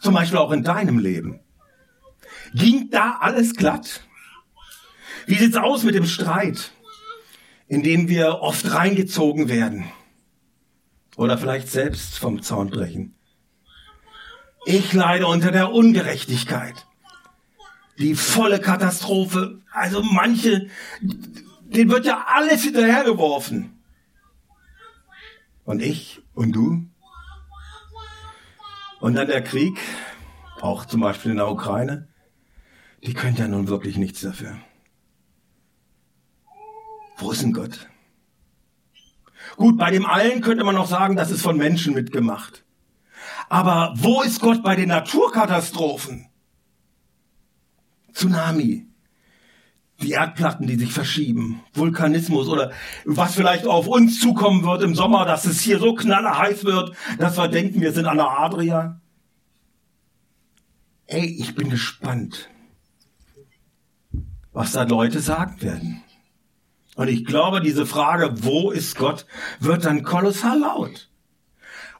Zum 0.00 0.14
Beispiel 0.14 0.38
auch 0.38 0.52
in 0.52 0.62
deinem 0.62 0.98
Leben. 0.98 1.40
Ging 2.54 2.90
da 2.90 3.18
alles 3.20 3.54
glatt? 3.54 4.02
Wie 5.26 5.34
sieht's 5.34 5.56
aus 5.56 5.82
mit 5.82 5.94
dem 5.94 6.06
Streit, 6.06 6.70
in 7.66 7.82
den 7.82 8.08
wir 8.08 8.40
oft 8.40 8.72
reingezogen 8.72 9.48
werden? 9.48 9.84
Oder 11.16 11.38
vielleicht 11.38 11.68
selbst 11.68 12.18
vom 12.18 12.42
Zaun 12.42 12.70
brechen? 12.70 13.14
Ich 14.66 14.92
leide 14.92 15.26
unter 15.26 15.50
der 15.50 15.72
Ungerechtigkeit. 15.72 16.85
Die 17.98 18.14
volle 18.14 18.60
Katastrophe. 18.60 19.60
Also 19.72 20.02
manche, 20.02 20.68
denen 21.00 21.90
wird 21.90 22.06
ja 22.06 22.26
alles 22.28 22.62
hinterhergeworfen. 22.62 23.72
Und 25.64 25.82
ich 25.82 26.22
und 26.34 26.52
du? 26.52 26.86
Und 29.00 29.14
dann 29.14 29.26
der 29.26 29.42
Krieg, 29.42 29.78
auch 30.60 30.84
zum 30.84 31.00
Beispiel 31.00 31.32
in 31.32 31.36
der 31.36 31.48
Ukraine, 31.48 32.08
die 33.02 33.14
können 33.14 33.36
ja 33.36 33.48
nun 33.48 33.68
wirklich 33.68 33.96
nichts 33.96 34.20
dafür. 34.20 34.56
Wo 37.18 37.30
ist 37.30 37.42
denn 37.42 37.52
Gott? 37.52 37.88
Gut, 39.56 39.78
bei 39.78 39.90
dem 39.90 40.04
allen 40.06 40.40
könnte 40.40 40.64
man 40.64 40.74
noch 40.74 40.88
sagen, 40.88 41.16
das 41.16 41.30
ist 41.30 41.42
von 41.42 41.56
Menschen 41.56 41.94
mitgemacht. 41.94 42.64
Aber 43.48 43.94
wo 43.96 44.22
ist 44.22 44.40
Gott 44.40 44.62
bei 44.62 44.76
den 44.76 44.88
Naturkatastrophen? 44.88 46.25
Tsunami, 48.16 48.86
die 50.00 50.12
Erdplatten, 50.12 50.66
die 50.66 50.76
sich 50.76 50.92
verschieben, 50.92 51.60
Vulkanismus 51.74 52.48
oder 52.48 52.72
was 53.04 53.34
vielleicht 53.34 53.66
auf 53.66 53.86
uns 53.86 54.20
zukommen 54.20 54.64
wird 54.64 54.82
im 54.82 54.94
Sommer, 54.94 55.26
dass 55.26 55.44
es 55.44 55.60
hier 55.60 55.78
so 55.78 55.94
knallerheiß 55.94 56.64
wird, 56.64 56.96
dass 57.18 57.36
wir 57.36 57.48
denken, 57.48 57.82
wir 57.82 57.92
sind 57.92 58.06
an 58.06 58.16
der 58.16 58.30
Adria. 58.30 59.00
Ey, 61.06 61.26
ich 61.26 61.54
bin 61.54 61.68
gespannt, 61.68 62.48
was 64.52 64.72
da 64.72 64.84
Leute 64.84 65.20
sagen 65.20 65.60
werden. 65.60 66.02
Und 66.94 67.08
ich 67.08 67.26
glaube, 67.26 67.60
diese 67.60 67.84
Frage, 67.84 68.42
wo 68.44 68.70
ist 68.70 68.96
Gott, 68.96 69.26
wird 69.60 69.84
dann 69.84 70.02
kolossal 70.02 70.58
laut. 70.58 71.10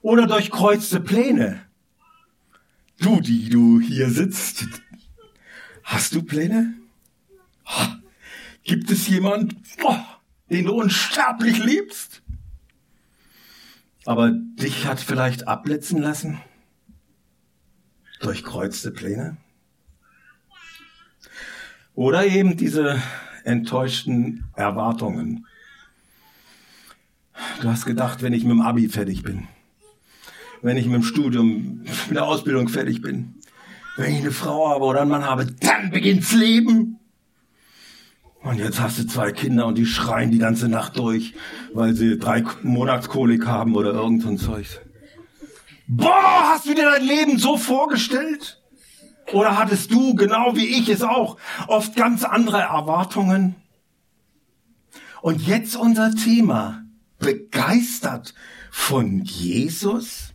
Oder 0.01 0.27
durchkreuzte 0.27 1.01
Pläne. 1.01 1.61
Du, 2.99 3.21
die 3.21 3.51
du 3.51 3.79
hier 3.79 4.09
sitzt, 4.09 4.67
hast 5.87 6.15
du 6.15 6.23
Pläne? 6.23 6.75
Gibt 8.65 8.91
es 8.91 9.09
jemand, 9.09 9.57
den 10.51 10.67
du 10.67 10.73
unsterblich 10.73 11.65
liebst? 11.65 12.23
Aber 14.05 14.31
dich 14.31 14.87
hat 14.87 15.01
vielleicht 15.01 15.49
abblitzen 15.49 16.01
lassen? 16.03 16.41
Durchkreuzte 18.21 18.91
Pläne? 18.91 19.37
Oder 21.95 22.27
eben 22.27 22.57
diese 22.57 23.01
enttäuschten 23.45 24.45
Erwartungen. 24.55 25.47
Du 27.61 27.69
hast 27.69 27.87
gedacht, 27.87 28.23
wenn 28.23 28.33
ich 28.33 28.43
mit 28.43 28.53
dem 28.53 28.61
Abi 28.61 28.89
fertig 28.89 29.23
bin, 29.23 29.49
wenn 30.63 30.77
ich 30.77 30.87
mit 30.87 30.95
dem 30.95 31.03
Studium, 31.03 31.85
mit 32.09 32.17
der 32.17 32.25
Ausbildung 32.25 32.69
fertig 32.69 33.01
bin, 33.03 33.37
wenn 33.97 34.13
ich 34.13 34.21
eine 34.21 34.31
Frau 34.31 34.69
habe 34.69 34.85
oder 34.85 35.03
einen 35.03 35.11
Mann 35.11 35.25
habe, 35.25 35.47
dann 35.47 35.91
beginnt's 35.91 36.33
Leben. 36.33 36.99
Und 38.43 38.59
jetzt 38.59 38.81
hast 38.81 38.99
du 38.99 39.07
zwei 39.07 39.33
Kinder 39.33 39.67
und 39.67 39.77
die 39.77 39.87
schreien 39.87 40.31
die 40.31 40.39
ganze 40.39 40.69
Nacht 40.69 40.97
durch, 40.99 41.35
weil 41.73 41.95
sie 41.95 42.19
drei 42.19 42.45
Monatskolik 42.63 43.47
haben 43.47 43.75
oder 43.75 43.93
irgend 43.93 44.23
so 44.23 44.29
ein 44.29 44.39
Zeug. 44.39 44.81
Boah, 45.89 46.53
hast 46.53 46.67
du 46.67 46.75
dir 46.75 46.91
dein 46.91 47.05
Leben 47.05 47.39
so 47.39 47.57
vorgestellt? 47.57 48.63
Oder 49.33 49.59
hattest 49.59 49.91
du, 49.91 50.15
genau 50.15 50.55
wie 50.55 50.67
ich 50.67 50.89
es 50.89 51.03
auch, 51.03 51.37
oft 51.67 51.97
ganz 51.97 52.23
andere 52.23 52.61
Erwartungen? 52.61 53.57
Und 55.23 55.43
jetzt 55.47 55.75
unser 55.75 56.13
Thema. 56.13 56.83
Begeistert 57.19 58.35
von 58.71 59.23
Jesus? 59.25 60.26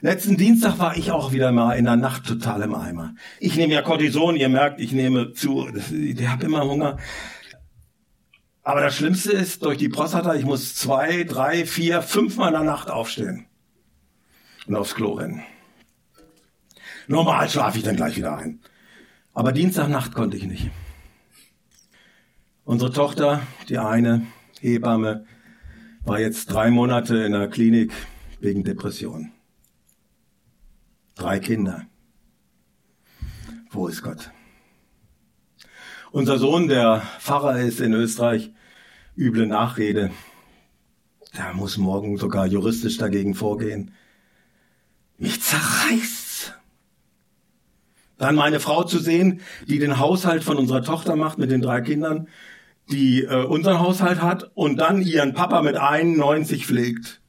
Letzten 0.00 0.36
Dienstag 0.36 0.78
war 0.78 0.96
ich 0.96 1.10
auch 1.10 1.32
wieder 1.32 1.50
mal 1.50 1.72
in 1.72 1.84
der 1.84 1.96
Nacht 1.96 2.24
total 2.24 2.62
im 2.62 2.74
Eimer. 2.74 3.14
Ich 3.40 3.56
nehme 3.56 3.74
ja 3.74 3.82
Cortison, 3.82 4.36
ihr 4.36 4.48
merkt, 4.48 4.80
ich 4.80 4.92
nehme 4.92 5.32
zu, 5.32 5.68
ich 5.90 6.28
habe 6.28 6.46
immer 6.46 6.62
Hunger. 6.62 6.98
Aber 8.62 8.80
das 8.80 8.94
Schlimmste 8.94 9.32
ist, 9.32 9.64
durch 9.64 9.78
die 9.78 9.88
Prostata, 9.88 10.34
ich 10.34 10.44
muss 10.44 10.76
zwei, 10.76 11.24
drei, 11.24 11.66
vier, 11.66 12.02
fünfmal 12.02 12.48
in 12.48 12.54
der 12.54 12.62
Nacht 12.62 12.90
aufstehen 12.90 13.46
und 14.66 14.76
aufs 14.76 14.94
Klo 14.94 15.14
rennen. 15.14 15.42
Normal 17.08 17.48
schlafe 17.48 17.78
ich 17.78 17.84
dann 17.84 17.96
gleich 17.96 18.16
wieder 18.16 18.36
ein. 18.36 18.60
Aber 19.32 19.52
Dienstagnacht 19.52 20.14
konnte 20.14 20.36
ich 20.36 20.44
nicht. 20.44 20.70
Unsere 22.64 22.92
Tochter, 22.92 23.40
die 23.68 23.78
eine 23.78 24.26
Hebamme, 24.60 25.24
war 26.04 26.20
jetzt 26.20 26.52
drei 26.52 26.70
Monate 26.70 27.16
in 27.24 27.32
der 27.32 27.48
Klinik 27.48 27.92
wegen 28.40 28.62
Depression. 28.62 29.32
Drei 31.18 31.40
Kinder. 31.40 31.84
Wo 33.70 33.88
ist 33.88 34.02
Gott? 34.02 34.30
Unser 36.12 36.38
Sohn, 36.38 36.68
der 36.68 37.02
Pfarrer 37.18 37.58
ist 37.60 37.80
in 37.80 37.92
Österreich, 37.92 38.52
üble 39.16 39.48
Nachrede. 39.48 40.12
Der 41.36 41.52
muss 41.54 41.76
morgen 41.76 42.18
sogar 42.18 42.46
juristisch 42.46 42.98
dagegen 42.98 43.34
vorgehen. 43.34 43.92
Mich 45.18 45.42
zerreißt 45.42 46.54
dann 48.16 48.36
meine 48.36 48.60
Frau 48.60 48.84
zu 48.84 48.98
sehen, 48.98 49.40
die 49.66 49.80
den 49.80 49.98
Haushalt 49.98 50.44
von 50.44 50.56
unserer 50.56 50.82
Tochter 50.82 51.16
macht 51.16 51.38
mit 51.38 51.50
den 51.50 51.62
drei 51.62 51.80
Kindern, 51.80 52.28
die 52.90 53.24
äh, 53.24 53.44
unseren 53.44 53.80
Haushalt 53.80 54.22
hat 54.22 54.50
und 54.54 54.76
dann 54.76 55.02
ihren 55.02 55.34
Papa 55.34 55.62
mit 55.62 55.76
91 55.76 56.66
pflegt, 56.66 57.20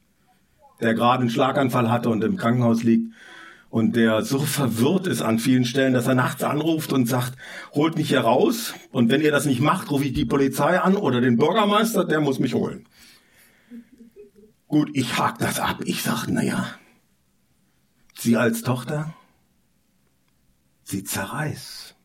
der 0.80 0.94
gerade 0.94 1.22
einen 1.22 1.30
Schlaganfall 1.30 1.90
hatte 1.90 2.08
und 2.08 2.22
im 2.22 2.36
Krankenhaus 2.36 2.82
liegt 2.84 3.12
und 3.70 3.94
der 3.94 4.22
so 4.22 4.40
verwirrt 4.40 5.06
ist 5.06 5.22
an 5.22 5.38
vielen 5.38 5.64
Stellen, 5.64 5.94
dass 5.94 6.08
er 6.08 6.16
nachts 6.16 6.42
anruft 6.42 6.92
und 6.92 7.06
sagt, 7.06 7.38
holt 7.72 7.96
mich 7.96 8.08
hier 8.08 8.20
raus 8.20 8.74
und 8.90 9.10
wenn 9.10 9.22
ihr 9.22 9.30
das 9.30 9.46
nicht 9.46 9.60
macht, 9.60 9.90
rufe 9.90 10.04
ich 10.04 10.12
die 10.12 10.24
Polizei 10.24 10.78
an 10.78 10.96
oder 10.96 11.20
den 11.20 11.36
Bürgermeister, 11.36 12.04
der 12.04 12.20
muss 12.20 12.40
mich 12.40 12.54
holen. 12.54 12.86
Gut, 14.66 14.90
ich 14.92 15.18
hak 15.18 15.38
das 15.38 15.58
ab. 15.58 15.78
Ich 15.84 16.02
sag, 16.02 16.28
naja, 16.28 16.66
sie 18.16 18.36
als 18.36 18.62
Tochter, 18.62 19.14
sie 20.84 21.02
zerreißt. 21.02 21.96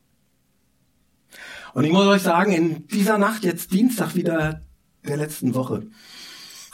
Und 1.74 1.84
ich 1.84 1.92
muss 1.92 2.08
euch 2.08 2.22
sagen, 2.22 2.54
in 2.54 2.88
dieser 2.88 3.18
Nacht, 3.18 3.44
jetzt 3.44 3.74
Dienstag 3.74 4.16
wieder 4.16 4.62
der 5.04 5.18
letzten 5.18 5.54
Woche, 5.54 5.88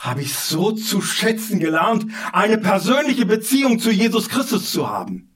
habe 0.02 0.22
ich 0.22 0.34
so 0.34 0.72
zu 0.72 1.02
schätzen 1.02 1.60
gelernt, 1.60 2.06
eine 2.34 2.58
persönliche 2.58 3.26
Beziehung 3.26 3.80
zu 3.80 3.92
Jesus 3.92 4.30
Christus 4.30 4.72
zu 4.72 4.90
haben. 4.90 5.30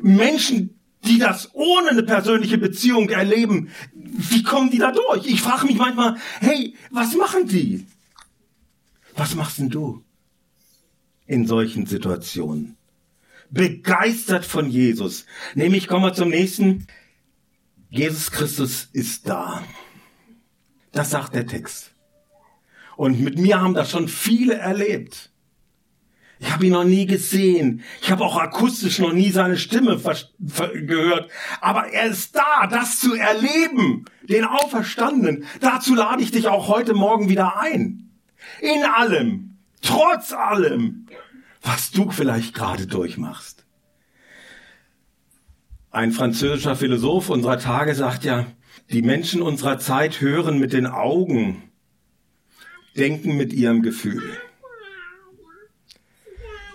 Menschen, 0.00 0.80
die 1.04 1.18
das 1.18 1.50
ohne 1.54 1.90
eine 1.90 2.02
persönliche 2.02 2.58
Beziehung 2.58 3.10
erleben, 3.10 3.68
wie 3.94 4.42
kommen 4.42 4.70
die 4.70 4.78
da 4.78 4.92
durch? 4.92 5.26
Ich 5.26 5.42
frage 5.42 5.66
mich 5.66 5.76
manchmal, 5.76 6.16
hey, 6.40 6.74
was 6.90 7.14
machen 7.16 7.46
die? 7.46 7.86
Was 9.14 9.34
machst 9.34 9.58
denn 9.58 9.70
du 9.70 10.02
in 11.26 11.46
solchen 11.46 11.86
Situationen? 11.86 12.76
begeistert 13.54 14.44
von 14.44 14.68
Jesus. 14.68 15.26
Nämlich 15.54 15.86
kommen 15.86 16.04
wir 16.04 16.12
zum 16.12 16.28
nächsten. 16.28 16.86
Jesus 17.88 18.30
Christus 18.30 18.88
ist 18.92 19.28
da. 19.28 19.62
Das 20.92 21.10
sagt 21.10 21.34
der 21.34 21.46
Text. 21.46 21.93
Und 22.96 23.20
mit 23.20 23.38
mir 23.38 23.60
haben 23.60 23.74
das 23.74 23.90
schon 23.90 24.08
viele 24.08 24.54
erlebt. 24.54 25.30
Ich 26.38 26.52
habe 26.52 26.66
ihn 26.66 26.72
noch 26.72 26.84
nie 26.84 27.06
gesehen. 27.06 27.82
Ich 28.02 28.10
habe 28.10 28.24
auch 28.24 28.36
akustisch 28.36 28.98
noch 28.98 29.12
nie 29.12 29.30
seine 29.30 29.56
Stimme 29.56 30.00
gehört. 30.38 31.30
Aber 31.60 31.88
er 31.88 32.06
ist 32.06 32.36
da, 32.36 32.66
das 32.66 33.00
zu 33.00 33.14
erleben, 33.14 34.04
den 34.22 34.44
Auferstandenen. 34.44 35.44
Dazu 35.60 35.94
lade 35.94 36.22
ich 36.22 36.32
dich 36.32 36.48
auch 36.48 36.68
heute 36.68 36.94
Morgen 36.94 37.28
wieder 37.28 37.58
ein. 37.58 38.10
In 38.60 38.84
allem, 38.84 39.56
trotz 39.80 40.32
allem, 40.32 41.06
was 41.62 41.90
du 41.92 42.10
vielleicht 42.10 42.54
gerade 42.54 42.86
durchmachst. 42.86 43.64
Ein 45.90 46.12
französischer 46.12 46.76
Philosoph 46.76 47.30
unserer 47.30 47.58
Tage 47.58 47.94
sagt 47.94 48.24
ja, 48.24 48.46
die 48.90 49.02
Menschen 49.02 49.40
unserer 49.40 49.78
Zeit 49.78 50.20
hören 50.20 50.58
mit 50.58 50.72
den 50.72 50.86
Augen, 50.86 51.62
denken 52.96 53.36
mit 53.36 53.52
ihrem 53.52 53.82
Gefühl. 53.82 54.38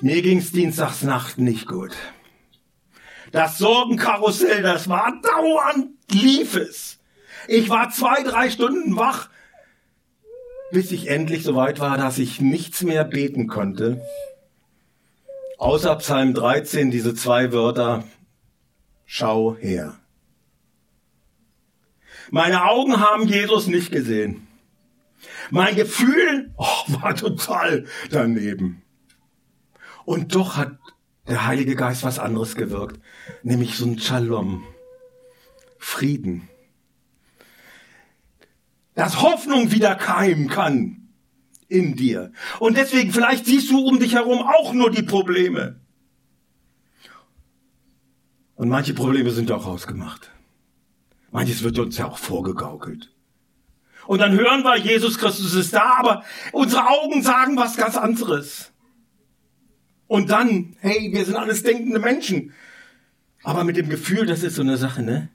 Mir 0.02 0.22
ging's 0.22 0.52
Dienstagsnacht 0.52 1.38
nicht 1.38 1.68
gut. 1.68 1.92
Das 3.32 3.58
Sorgenkarussell, 3.58 4.64
das 4.64 4.90
war 4.90 5.20
dauernd, 5.22 5.90
lief 6.12 6.56
es. 6.56 7.00
Ich 7.48 7.70
war 7.70 7.90
zwei, 7.90 8.24
drei 8.24 8.50
Stunden 8.50 8.96
wach, 8.96 9.30
bis 10.72 10.92
ich 10.92 11.08
endlich 11.10 11.44
so 11.44 11.56
weit 11.56 11.80
war, 11.80 11.98
dass 11.98 12.18
ich 12.18 12.42
nichts 12.42 12.82
mehr 12.84 13.04
beten 13.04 13.48
konnte. 13.48 14.02
Außer 15.58 15.96
Psalm 15.98 16.34
13, 16.34 16.92
diese 16.92 17.14
zwei 17.14 17.52
Wörter, 17.52 18.04
schau 19.06 19.56
her. 19.58 20.00
Meine 22.32 22.66
Augen 22.66 23.00
haben 23.00 23.28
Jesus 23.28 23.68
nicht 23.68 23.92
gesehen. 23.92 24.48
Mein 25.51 25.75
Gefühl 25.75 26.53
oh, 26.58 26.84
war 26.88 27.15
total 27.15 27.86
daneben. 28.10 28.84
Und 30.06 30.36
doch 30.36 30.58
hat 30.58 30.77
der 31.27 31.46
Heilige 31.46 31.75
Geist 31.75 32.03
was 32.03 32.20
anderes 32.20 32.56
gewirkt, 32.56 33.00
nämlich 33.44 33.75
so 33.75 33.86
ein 33.86 34.00
Shalom, 34.00 34.63
Frieden. 35.77 36.50
Dass 38.96 39.22
Hoffnung 39.22 39.72
wieder 39.72 39.96
keimen 39.96 40.50
kann 40.50 41.10
in 41.68 41.96
dir. 41.96 42.32
Und 42.60 42.75
deswegen, 42.77 43.12
vielleicht 43.12 43.46
siehst 43.46 43.70
du 43.70 43.79
um 43.79 44.00
dich 44.00 44.15
herum 44.15 44.39
auch 44.39 44.74
nur 44.74 44.91
die 44.91 45.03
Probleme. 45.03 45.79
Und 48.56 48.68
manche 48.68 48.94
Probleme 48.94 49.32
sind 49.32 49.51
auch 49.51 49.65
ausgemacht. 49.65 50.32
Manches 51.32 51.63
wird 51.63 51.79
uns 51.79 51.98
ja 51.98 52.08
auch 52.08 52.18
vorgegaukelt. 52.18 53.13
Und 54.10 54.18
dann 54.18 54.32
hören 54.32 54.63
wir, 54.63 54.75
Jesus 54.75 55.20
Christus 55.20 55.54
ist 55.54 55.72
da, 55.72 55.98
aber 56.00 56.24
unsere 56.51 56.88
Augen 56.88 57.22
sagen 57.22 57.56
was 57.58 57.78
ganz 57.78 57.96
anderes. 57.96 58.72
Und 60.08 60.32
dann, 60.32 60.75
hey, 60.80 61.12
wir 61.13 61.24
sind 61.25 61.36
alles 61.36 61.62
denkende 61.62 62.00
Menschen. 62.00 62.56
Aber 63.44 63.63
mit 63.63 63.78
dem 63.78 63.88
Gefühl, 63.88 64.25
das 64.25 64.42
ist 64.42 64.56
so 64.56 64.63
eine 64.63 64.78
Sache, 64.78 65.04
ne? 65.04 65.30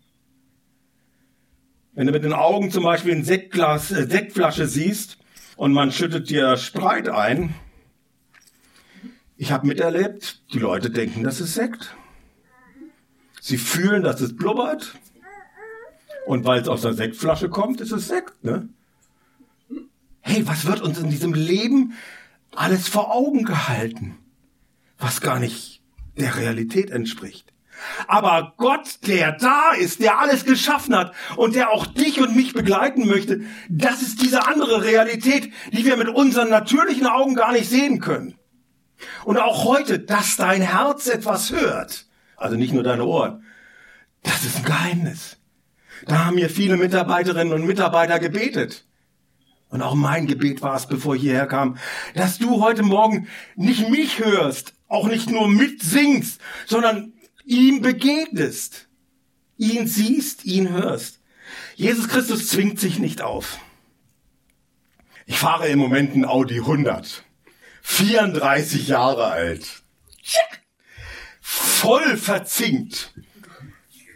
Wenn 1.93 2.09
du 2.09 2.12
mit 2.12 2.25
den 2.25 2.33
Augen 2.33 2.73
zum 2.73 2.83
Beispiel 2.83 3.12
ein 3.14 3.23
Sektglas, 3.23 3.93
äh, 3.93 4.09
Sektflasche 4.09 4.66
siehst 4.66 5.19
und 5.54 5.73
man 5.73 5.93
schüttet 5.93 6.28
dir 6.28 6.57
Spreit 6.57 7.09
ein, 7.09 7.54
ich 9.37 9.52
habe 9.52 9.69
miterlebt, 9.69 10.43
die 10.52 10.59
Leute 10.59 10.90
denken, 10.90 11.23
das 11.23 11.40
ist 11.40 11.54
Sekt. 11.54 11.95
Sie 13.40 13.57
fühlen, 13.57 14.02
dass 14.02 14.21
es 14.21 14.35
blubbert. 14.35 14.97
Und 16.26 16.45
weil 16.45 16.61
es 16.61 16.69
aus 16.69 16.83
der 16.83 16.95
Sektflasche 16.95 17.49
kommt, 17.49 17.81
ist 17.81 17.93
es 17.93 18.09
Sekt, 18.09 18.43
ne? 18.45 18.69
Hey, 20.21 20.47
was 20.47 20.64
wird 20.64 20.81
uns 20.81 20.99
in 20.99 21.11
diesem 21.11 21.35
Leben 21.35 21.93
alles 22.54 22.88
vor 22.88 23.14
Augen 23.14 23.45
gehalten, 23.45 24.16
was 24.99 25.21
gar 25.21 25.38
nicht 25.38 25.83
der 26.16 26.37
Realität 26.37 26.90
entspricht? 26.90 27.52
Aber 28.07 28.54
Gott, 28.57 29.00
der 29.07 29.33
da 29.33 29.73
ist, 29.73 30.00
der 30.00 30.19
alles 30.19 30.45
geschaffen 30.45 30.97
hat 30.97 31.12
und 31.37 31.54
der 31.54 31.71
auch 31.71 31.87
dich 31.87 32.21
und 32.21 32.37
mich 32.37 32.54
begleiten 32.54 33.07
möchte, 33.07 33.43
das 33.69 34.00
ist 34.00 34.23
diese 34.23 34.47
andere 34.47 34.85
Realität, 34.85 35.52
die 35.73 35.85
wir 35.85 35.97
mit 35.97 36.09
unseren 36.09 36.49
natürlichen 36.49 37.07
Augen 37.07 37.35
gar 37.35 37.52
nicht 37.52 37.69
sehen 37.69 38.00
können. 38.00 38.38
Und 39.25 39.38
auch 39.38 39.64
heute, 39.64 39.99
dass 39.99 40.37
dein 40.37 40.62
Herz 40.62 41.07
etwas 41.09 41.50
hört, 41.50 42.07
also 42.37 42.57
nicht 42.57 42.73
nur 42.73 42.83
deine 42.83 43.04
Ohren, 43.04 43.45
das 44.23 44.45
ist 44.45 44.57
ein 44.57 44.64
Geheimnis. 44.64 45.37
Da 46.07 46.27
haben 46.27 46.35
mir 46.37 46.51
viele 46.51 46.77
Mitarbeiterinnen 46.77 47.53
und 47.53 47.67
Mitarbeiter 47.67 48.19
gebetet. 48.19 48.85
Und 49.69 49.83
auch 49.83 49.95
mein 49.95 50.27
Gebet 50.27 50.63
war 50.63 50.77
es, 50.77 50.87
bevor 50.87 51.17
ich 51.17 51.23
hierher 51.23 51.47
kam, 51.47 51.79
dass 52.15 52.39
du 52.39 52.63
heute 52.63 52.83
Morgen 52.83 53.29
nicht 53.57 53.89
mich 53.89 54.25
hörst, 54.25 54.75
auch 54.89 55.09
nicht 55.09 55.31
nur 55.31 55.49
mitsingst, 55.49 56.41
sondern 56.67 57.13
ihm 57.45 57.83
begegnest, 57.83 58.89
ihn 59.57 59.87
siehst, 59.87 60.45
ihn 60.45 60.71
hörst. 60.71 61.21
Jesus 61.75 62.09
Christus 62.09 62.49
zwingt 62.49 62.79
sich 62.79 62.99
nicht 62.99 63.23
auf. 63.23 63.59
Ich 65.27 65.39
fahre 65.39 65.69
im 65.69 65.79
Moment 65.79 66.15
ein 66.15 66.25
Audi 66.25 66.59
100. 66.59 67.25
34 67.83 68.89
Jahre 68.89 69.26
alt. 69.26 69.83
Voll 71.41 72.17
verzinkt. 72.17 73.13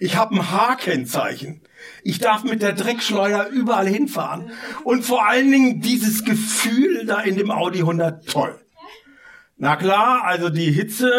Ich 0.01 0.17
habe 0.17 0.37
ein 0.37 0.51
H-Kennzeichen. 0.51 1.61
Ich 2.03 2.19
darf 2.19 2.45
mit 2.45 2.63
der 2.63 2.73
Dreckschleuder 2.73 3.49
überall 3.49 3.89
hinfahren. 3.89 4.51
Und 4.85 5.05
vor 5.05 5.27
allen 5.27 5.51
Dingen 5.51 5.81
dieses 5.81 6.25
Gefühl 6.25 7.07
da 7.07 7.21
in 7.21 7.37
dem 7.37 7.51
Audi 7.51 7.81
100, 7.81 8.27
toll. 8.29 8.59
Na 9.61 9.75
klar, 9.75 10.23
also 10.23 10.51
die 10.51 10.71
Hitze 10.71 11.11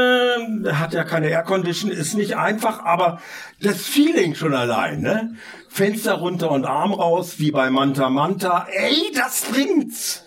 hat 0.72 0.94
ja 0.94 1.04
keine 1.04 1.28
Aircondition, 1.28 1.92
ist 1.92 2.16
nicht 2.16 2.38
einfach, 2.38 2.86
aber 2.86 3.22
das 3.62 3.86
Feeling 3.86 4.34
schon 4.34 4.54
allein, 4.54 5.02
ne? 5.02 5.36
Fenster 5.68 6.14
runter 6.14 6.50
und 6.50 6.66
Arm 6.66 6.94
raus, 6.94 7.36
wie 7.40 7.52
bei 7.52 7.70
Manta 7.70 8.10
Manta. 8.10 8.66
Ey, 8.72 9.12
das 9.14 9.42
bringt's! 9.42 10.24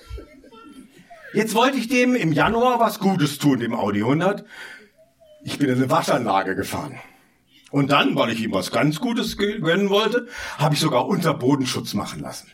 Jetzt 1.33 1.55
wollte 1.55 1.79
ich 1.79 1.89
dem 1.89 2.15
im 2.15 2.33
Januar 2.33 2.79
was 2.79 2.99
Gutes 2.99 3.39
tun, 3.39 3.61
dem 3.61 3.75
Audi 3.75 4.01
100. 4.01 4.45
Ich 5.45 5.59
bin 5.59 5.71
in 5.71 5.77
eine 5.77 5.91
Waschanlage 5.91 6.55
gefahren. 6.55 7.01
Und 7.73 7.91
dann, 7.91 8.15
weil 8.17 8.31
ich 8.31 8.41
ihm 8.41 8.53
was 8.53 8.71
ganz 8.71 9.01
Gutes 9.01 9.37
gönnen 9.39 9.89
wollte, 9.89 10.29
habe 10.59 10.75
ich 10.75 10.81
sogar 10.81 11.07
Unterbodenschutz 11.09 11.95
machen 11.95 12.21
lassen. 12.21 12.51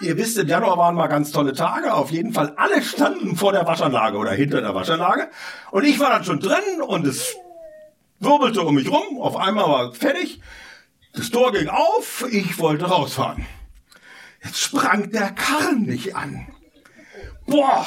Ihr 0.00 0.16
wisst, 0.16 0.38
im 0.38 0.48
Januar 0.48 0.78
waren 0.78 0.94
mal 0.94 1.08
ganz 1.08 1.32
tolle 1.32 1.52
Tage. 1.52 1.92
Auf 1.92 2.10
jeden 2.10 2.32
Fall, 2.32 2.54
alle 2.56 2.82
standen 2.82 3.36
vor 3.36 3.52
der 3.52 3.66
Waschanlage 3.66 4.16
oder 4.16 4.32
hinter 4.32 4.60
der 4.60 4.74
Waschanlage. 4.74 5.30
Und 5.70 5.84
ich 5.84 5.98
war 5.98 6.10
dann 6.10 6.24
schon 6.24 6.40
drin 6.40 6.80
und 6.86 7.06
es 7.06 7.34
wirbelte 8.20 8.62
um 8.62 8.74
mich 8.74 8.90
rum. 8.90 9.20
Auf 9.20 9.36
einmal 9.36 9.68
war 9.68 9.92
fertig. 9.92 10.40
Das 11.12 11.30
Tor 11.30 11.52
ging 11.52 11.68
auf. 11.68 12.24
Ich 12.30 12.58
wollte 12.58 12.86
rausfahren. 12.86 13.46
Jetzt 14.44 14.60
sprang 14.60 15.10
der 15.10 15.30
Karren 15.30 15.82
nicht 15.82 16.16
an. 16.16 16.46
Boah, 17.46 17.86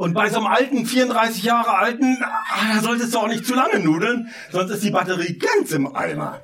und 0.00 0.14
bei 0.14 0.30
so 0.30 0.38
einem 0.38 0.46
alten, 0.46 0.86
34 0.86 1.42
Jahre 1.42 1.76
alten, 1.76 2.16
ah, 2.22 2.74
da 2.74 2.80
solltest 2.80 3.12
du 3.12 3.18
auch 3.18 3.28
nicht 3.28 3.44
zu 3.44 3.54
lange 3.54 3.80
nudeln, 3.80 4.30
sonst 4.50 4.70
ist 4.70 4.82
die 4.82 4.90
Batterie 4.90 5.36
ganz 5.36 5.72
im 5.72 5.94
Eimer. 5.94 6.40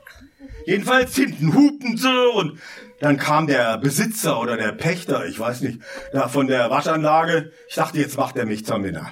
Jedenfalls 0.67 1.15
hinten 1.17 1.55
hupten 1.55 1.97
sie 1.97 2.31
und 2.35 2.61
dann 3.01 3.17
kam 3.17 3.47
der 3.47 3.79
Besitzer 3.79 4.39
oder 4.41 4.59
der 4.59 4.73
Pächter, 4.73 5.25
ich 5.25 5.41
weiß 5.41 5.63
nicht, 5.63 5.81
da 6.13 6.29
von 6.29 6.49
der 6.49 6.69
Waschanlage. 6.69 7.51
Ich 7.71 7.77
dachte, 7.77 7.99
jetzt 7.99 8.19
macht 8.19 8.37
er 8.37 8.45
mich 8.45 8.67
zur 8.67 8.77
Minna. 8.77 9.11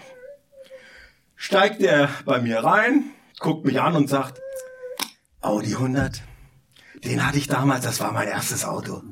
Steigt 1.37 1.81
er 1.81 2.11
bei 2.27 2.39
mir 2.39 2.63
rein, 2.63 3.05
guckt 3.39 3.65
mich 3.65 3.81
an 3.81 3.97
und 3.97 4.11
sagt, 4.11 4.43
Audi 5.41 5.73
100, 5.73 6.21
den 7.03 7.27
hatte 7.27 7.39
ich 7.39 7.47
damals, 7.47 7.87
das 7.87 7.99
war 7.99 8.13
mein 8.13 8.29
erstes 8.29 8.67
Auto. 8.67 9.05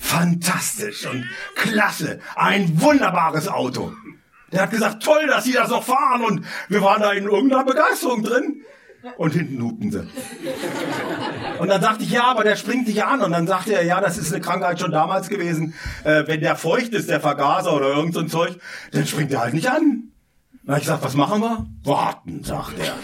Fantastisch 0.00 1.06
und 1.06 1.24
klasse, 1.54 2.18
ein 2.34 2.80
wunderbares 2.80 3.46
Auto. 3.46 3.92
Der 4.52 4.62
hat 4.62 4.70
gesagt, 4.70 5.02
toll, 5.02 5.26
dass 5.26 5.44
Sie 5.44 5.52
das 5.52 5.70
noch 5.70 5.84
fahren 5.84 6.22
und 6.24 6.44
wir 6.68 6.82
waren 6.82 7.00
da 7.00 7.12
in 7.12 7.24
irgendeiner 7.24 7.64
Begeisterung 7.64 8.22
drin. 8.22 8.64
Und 9.16 9.32
hinten 9.32 9.62
hupten 9.62 9.90
sie. 9.90 10.06
Und 11.58 11.68
dann 11.68 11.80
sagte 11.80 12.04
ich, 12.04 12.10
ja, 12.10 12.24
aber 12.24 12.44
der 12.44 12.56
springt 12.56 12.86
dich 12.86 13.02
an. 13.02 13.22
Und 13.22 13.32
dann 13.32 13.46
sagte 13.46 13.72
er, 13.72 13.82
ja, 13.82 14.00
das 14.00 14.18
ist 14.18 14.32
eine 14.32 14.42
Krankheit 14.42 14.78
schon 14.78 14.90
damals 14.90 15.30
gewesen. 15.30 15.74
Äh, 16.04 16.26
wenn 16.26 16.40
der 16.40 16.54
feucht 16.54 16.92
ist, 16.92 17.08
der 17.08 17.20
Vergaser 17.20 17.74
oder 17.74 17.88
irgend 17.88 18.12
so 18.12 18.20
ein 18.20 18.28
Zeug, 18.28 18.58
dann 18.92 19.06
springt 19.06 19.32
er 19.32 19.40
halt 19.40 19.54
nicht 19.54 19.70
an. 19.70 20.12
Habe 20.66 20.78
ich 20.78 20.84
gesagt, 20.84 21.02
was 21.02 21.14
machen 21.14 21.40
wir? 21.40 21.66
Warten, 21.82 22.44
sagt 22.44 22.74
er. 22.78 22.94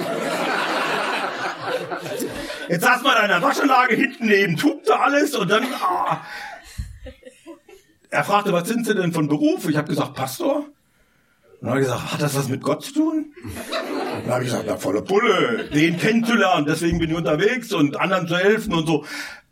Jetzt 2.69 2.85
saß 2.85 3.03
man 3.03 3.23
in 3.23 3.29
der 3.29 3.43
Waschanlage, 3.43 3.95
hinten 3.95 4.27
neben 4.27 4.57
tupte 4.57 4.99
alles 4.99 5.35
und 5.35 5.51
dann... 5.51 5.65
Ah. 5.81 6.21
Er 8.11 8.25
fragte, 8.25 8.53
was 8.53 8.69
sind 8.69 8.87
Sie 8.87 8.95
denn 8.95 9.13
von 9.13 9.29
Beruf? 9.29 9.69
Ich 9.69 9.77
habe 9.77 9.89
gesagt, 9.89 10.15
Pastor. 10.15 10.67
Dann 11.67 11.73
habe 11.73 11.81
ich 11.81 11.89
gesagt, 11.89 12.13
hat 12.13 12.23
das 12.23 12.37
was 12.37 12.49
mit 12.49 12.63
Gott 12.63 12.85
zu 12.85 12.95
tun? 12.95 13.35
Dann 14.23 14.35
habe 14.35 14.45
ich 14.45 14.51
gesagt, 14.51 14.67
na 14.69 14.77
volle 14.77 15.03
Pulle, 15.03 15.69
den 15.71 15.99
kennenzulernen, 15.99 16.65
deswegen 16.65 17.01
bin 17.01 17.11
ich 17.11 17.17
unterwegs 17.17 17.73
und 17.73 17.97
anderen 17.97 18.29
zu 18.29 18.37
helfen 18.37 18.73
und 18.73 18.87
so. 18.87 19.05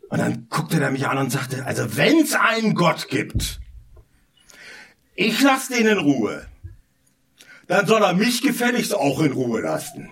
Und 0.07 0.19
dann 0.19 0.47
guckte 0.49 0.81
er 0.81 0.91
mich 0.91 1.09
an 1.09 1.17
und 1.17 1.29
sagte, 1.29 1.65
also 1.65 1.97
wenn 1.97 2.19
es 2.19 2.33
einen 2.33 2.73
Gott 2.73 3.09
gibt, 3.09 3.59
ich 5.15 5.41
lasse 5.41 5.73
den 5.73 5.87
in 5.87 5.97
Ruhe, 5.97 6.47
dann 7.67 7.85
soll 7.85 8.01
er 8.01 8.13
mich 8.13 8.41
gefälligst 8.41 8.95
auch 8.95 9.19
in 9.19 9.33
Ruhe 9.33 9.59
lassen. 9.59 10.09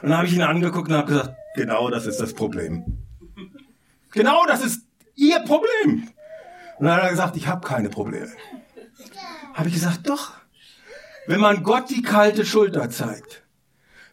Und 0.00 0.08
dann 0.08 0.16
habe 0.16 0.26
ich 0.26 0.32
ihn 0.32 0.40
angeguckt 0.40 0.88
und 0.88 0.96
habe 0.96 1.08
gesagt, 1.08 1.34
genau 1.54 1.90
das 1.90 2.06
ist 2.06 2.18
das 2.18 2.32
Problem. 2.32 2.96
Genau 4.12 4.46
das 4.46 4.64
ist 4.64 4.86
Ihr 5.16 5.40
Problem. 5.40 6.08
Und 6.78 6.86
dann 6.86 6.96
hat 6.96 7.02
er 7.02 7.10
gesagt, 7.10 7.36
ich 7.36 7.46
habe 7.46 7.60
keine 7.60 7.90
Probleme. 7.90 8.32
Habe 9.52 9.68
ich 9.68 9.74
gesagt, 9.74 10.08
doch. 10.08 10.41
Wenn 11.26 11.40
man 11.40 11.62
Gott 11.62 11.90
die 11.90 12.02
kalte 12.02 12.44
Schulter 12.44 12.90
zeigt. 12.90 13.42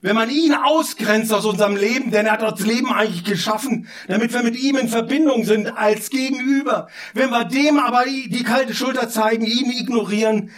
Wenn 0.02 0.15
man 0.15 0.30
ihn 0.30 0.54
ausgrenzt 0.54 1.34
aus 1.34 1.45
unserem 1.45 1.76
Leben, 1.76 2.10
denn 2.12 2.26
er 2.26 2.34
hat 2.34 2.41
das 2.41 2.65
Leben 2.65 2.93
eigentlich 2.93 3.26
geschaffen, 3.26 3.88
damit 4.08 4.32
wir 4.32 4.43
mit 4.43 4.56
ihm 4.58 4.78
in 4.78 4.88
Verbindung 4.88 5.43
sind 5.43 5.67
als 5.78 6.10
Gegenüber. 6.10 6.88
Wenn 7.13 7.32
wir 7.32 7.43
dem 7.43 7.80
aber 7.80 8.06
die 8.06 8.43
kalte 8.43 8.74
Schulter 8.74 9.10
zeigen, 9.10 9.45
ihn 9.45 9.69
ignorieren, 9.72 10.52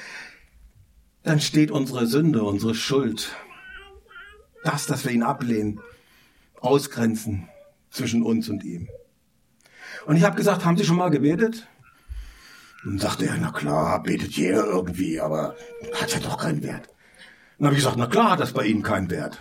dann 1.24 1.40
steht 1.40 1.72
unsere 1.72 2.06
Sünde, 2.06 2.44
unsere 2.44 2.76
Schuld 2.76 3.36
Das, 4.64 4.86
dass 4.86 5.06
wir 5.06 5.12
ihn 5.12 5.24
ablehnen, 5.24 5.80
ausgrenzen 6.60 7.50
zwischen 7.90 8.22
uns 8.22 8.48
und 8.48 8.64
ihm. 8.64 8.90
Und 10.06 10.18
ich 10.18 10.24
habe 10.24 10.36
gesagt, 10.36 10.66
haben 10.66 10.78
Sie 10.78 10.86
schon 10.86 10.98
mal 10.98 11.10
gebetet? 11.10 11.68
Und 12.84 13.00
sagte 13.00 13.28
er, 13.28 13.38
na 13.38 13.52
klar, 13.52 14.02
betet 14.02 14.32
jeder 14.32 14.66
irgendwie, 14.66 15.20
aber 15.20 15.56
hat 15.94 16.14
ja 16.14 16.20
doch 16.20 16.38
keinen 16.38 16.64
Wert. 16.64 16.90
Dann 17.58 17.68
habe 17.68 17.76
ich 17.76 17.84
gesagt, 17.84 17.98
na 17.98 18.08
klar 18.08 18.32
hat 18.32 18.40
das 18.40 18.54
bei 18.54 18.66
Ihnen 18.66 18.82
keinen 18.82 19.12
Wert. 19.12 19.38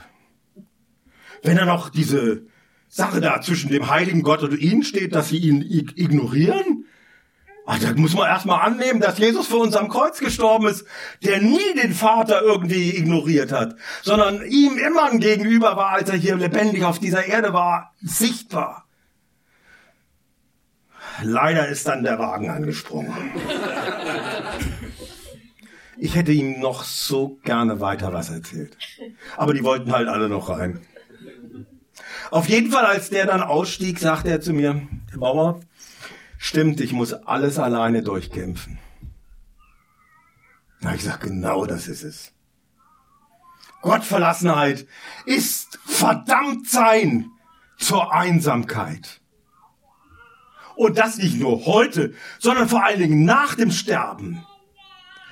Wenn 1.43 1.57
er 1.57 1.65
noch 1.65 1.89
diese 1.89 2.43
Sache 2.89 3.21
da 3.21 3.41
zwischen 3.41 3.71
dem 3.71 3.89
heiligen 3.89 4.23
Gott 4.23 4.43
und 4.43 4.59
Ihnen 4.59 4.83
steht, 4.83 5.15
dass 5.15 5.31
Sie 5.31 5.39
ihn 5.39 5.63
ignorieren, 5.63 6.85
Ach, 7.73 7.79
da 7.79 7.93
muss 7.95 8.15
man 8.15 8.27
erstmal 8.27 8.67
annehmen, 8.67 9.01
dass 9.01 9.19
Jesus 9.19 9.47
für 9.47 9.59
uns 9.59 9.77
am 9.77 9.89
Kreuz 9.89 10.19
gestorben 10.19 10.67
ist, 10.67 10.85
der 11.23 11.41
nie 11.41 11.75
den 11.81 11.95
Vater 11.95 12.43
irgendwie 12.43 12.97
ignoriert 12.97 13.53
hat, 13.53 13.77
sondern 14.03 14.45
ihm 14.45 14.77
immer 14.77 15.09
gegenüber 15.17 15.77
war, 15.77 15.91
als 15.91 16.11
er 16.11 16.17
hier 16.17 16.35
lebendig 16.35 16.83
auf 16.83 16.99
dieser 16.99 17.27
Erde 17.27 17.53
war, 17.53 17.95
sichtbar. 18.03 18.89
Leider 21.23 21.69
ist 21.69 21.87
dann 21.89 22.03
der 22.03 22.19
Wagen 22.19 22.51
angesprungen. 22.51 23.13
Ich 25.99 26.15
hätte 26.15 26.33
ihm 26.33 26.61
noch 26.61 26.85
so 26.85 27.39
gerne 27.45 27.81
weiter 27.81 28.13
was 28.13 28.31
erzählt. 28.31 28.77
Aber 29.37 29.53
die 29.53 29.63
wollten 29.63 29.93
halt 29.93 30.09
alle 30.09 30.29
noch 30.29 30.49
rein. 30.49 30.81
Auf 32.31 32.49
jeden 32.49 32.71
Fall, 32.71 32.87
als 32.87 33.11
der 33.11 33.27
dann 33.27 33.43
ausstieg, 33.43 33.99
sagte 33.99 34.31
er 34.31 34.41
zu 34.41 34.53
mir, 34.53 34.89
Bauer, 35.15 35.61
stimmt, 36.39 36.81
ich 36.81 36.93
muss 36.93 37.13
alles 37.13 37.59
alleine 37.59 38.03
durchkämpfen. 38.03 38.79
Na, 40.81 40.95
ich 40.95 41.05
sag, 41.05 41.21
genau 41.21 41.67
das 41.67 41.89
ist 41.89 42.03
es. 42.03 42.33
Gottverlassenheit 43.83 44.87
ist 45.27 45.79
verdammt 45.85 46.69
sein 46.69 47.31
zur 47.79 48.13
Einsamkeit. 48.13 49.20
Und 50.81 50.97
das 50.97 51.19
nicht 51.19 51.39
nur 51.39 51.67
heute, 51.67 52.15
sondern 52.39 52.67
vor 52.67 52.83
allen 52.83 53.01
Dingen 53.01 53.27
nach 53.27 53.55
dem 53.55 53.71
Sterben. 53.71 54.47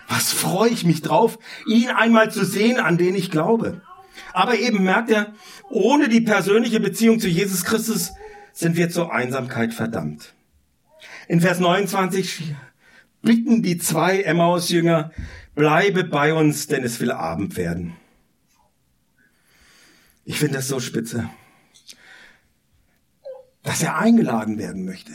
Was 0.07 0.31
freue 0.31 0.69
ich 0.69 0.85
mich 0.85 1.01
drauf, 1.01 1.39
ihn 1.67 1.89
einmal 1.89 2.31
zu 2.31 2.45
sehen, 2.45 2.79
an 2.79 2.99
den 2.99 3.15
ich 3.15 3.31
glaube. 3.31 3.81
Aber 4.35 4.59
eben 4.59 4.85
merkt 4.85 5.09
er, 5.09 5.33
ohne 5.71 6.11
die 6.11 6.21
persönliche 6.21 6.81
Beziehung 6.81 7.19
zu 7.19 7.29
Jesus 7.29 7.65
Christus 7.65 8.13
sind 8.53 8.77
wir 8.77 8.91
zur 8.91 9.11
Einsamkeit 9.11 9.73
verdammt. 9.73 10.35
In 11.29 11.41
Vers 11.41 11.61
29 11.61 12.55
bitten 13.23 13.63
die 13.63 13.79
zwei 13.79 14.21
Emmaus-Jünger, 14.21 15.13
bleibe 15.55 16.05
bei 16.05 16.35
uns, 16.35 16.67
denn 16.67 16.85
es 16.85 17.01
will 17.01 17.11
Abend 17.11 17.57
werden. 17.57 17.97
Ich 20.27 20.41
finde 20.41 20.57
das 20.57 20.69
so 20.69 20.79
spitze, 20.79 21.31
dass 23.63 23.83
er 23.83 23.97
eingeladen 23.97 24.59
werden 24.59 24.85
möchte. 24.85 25.13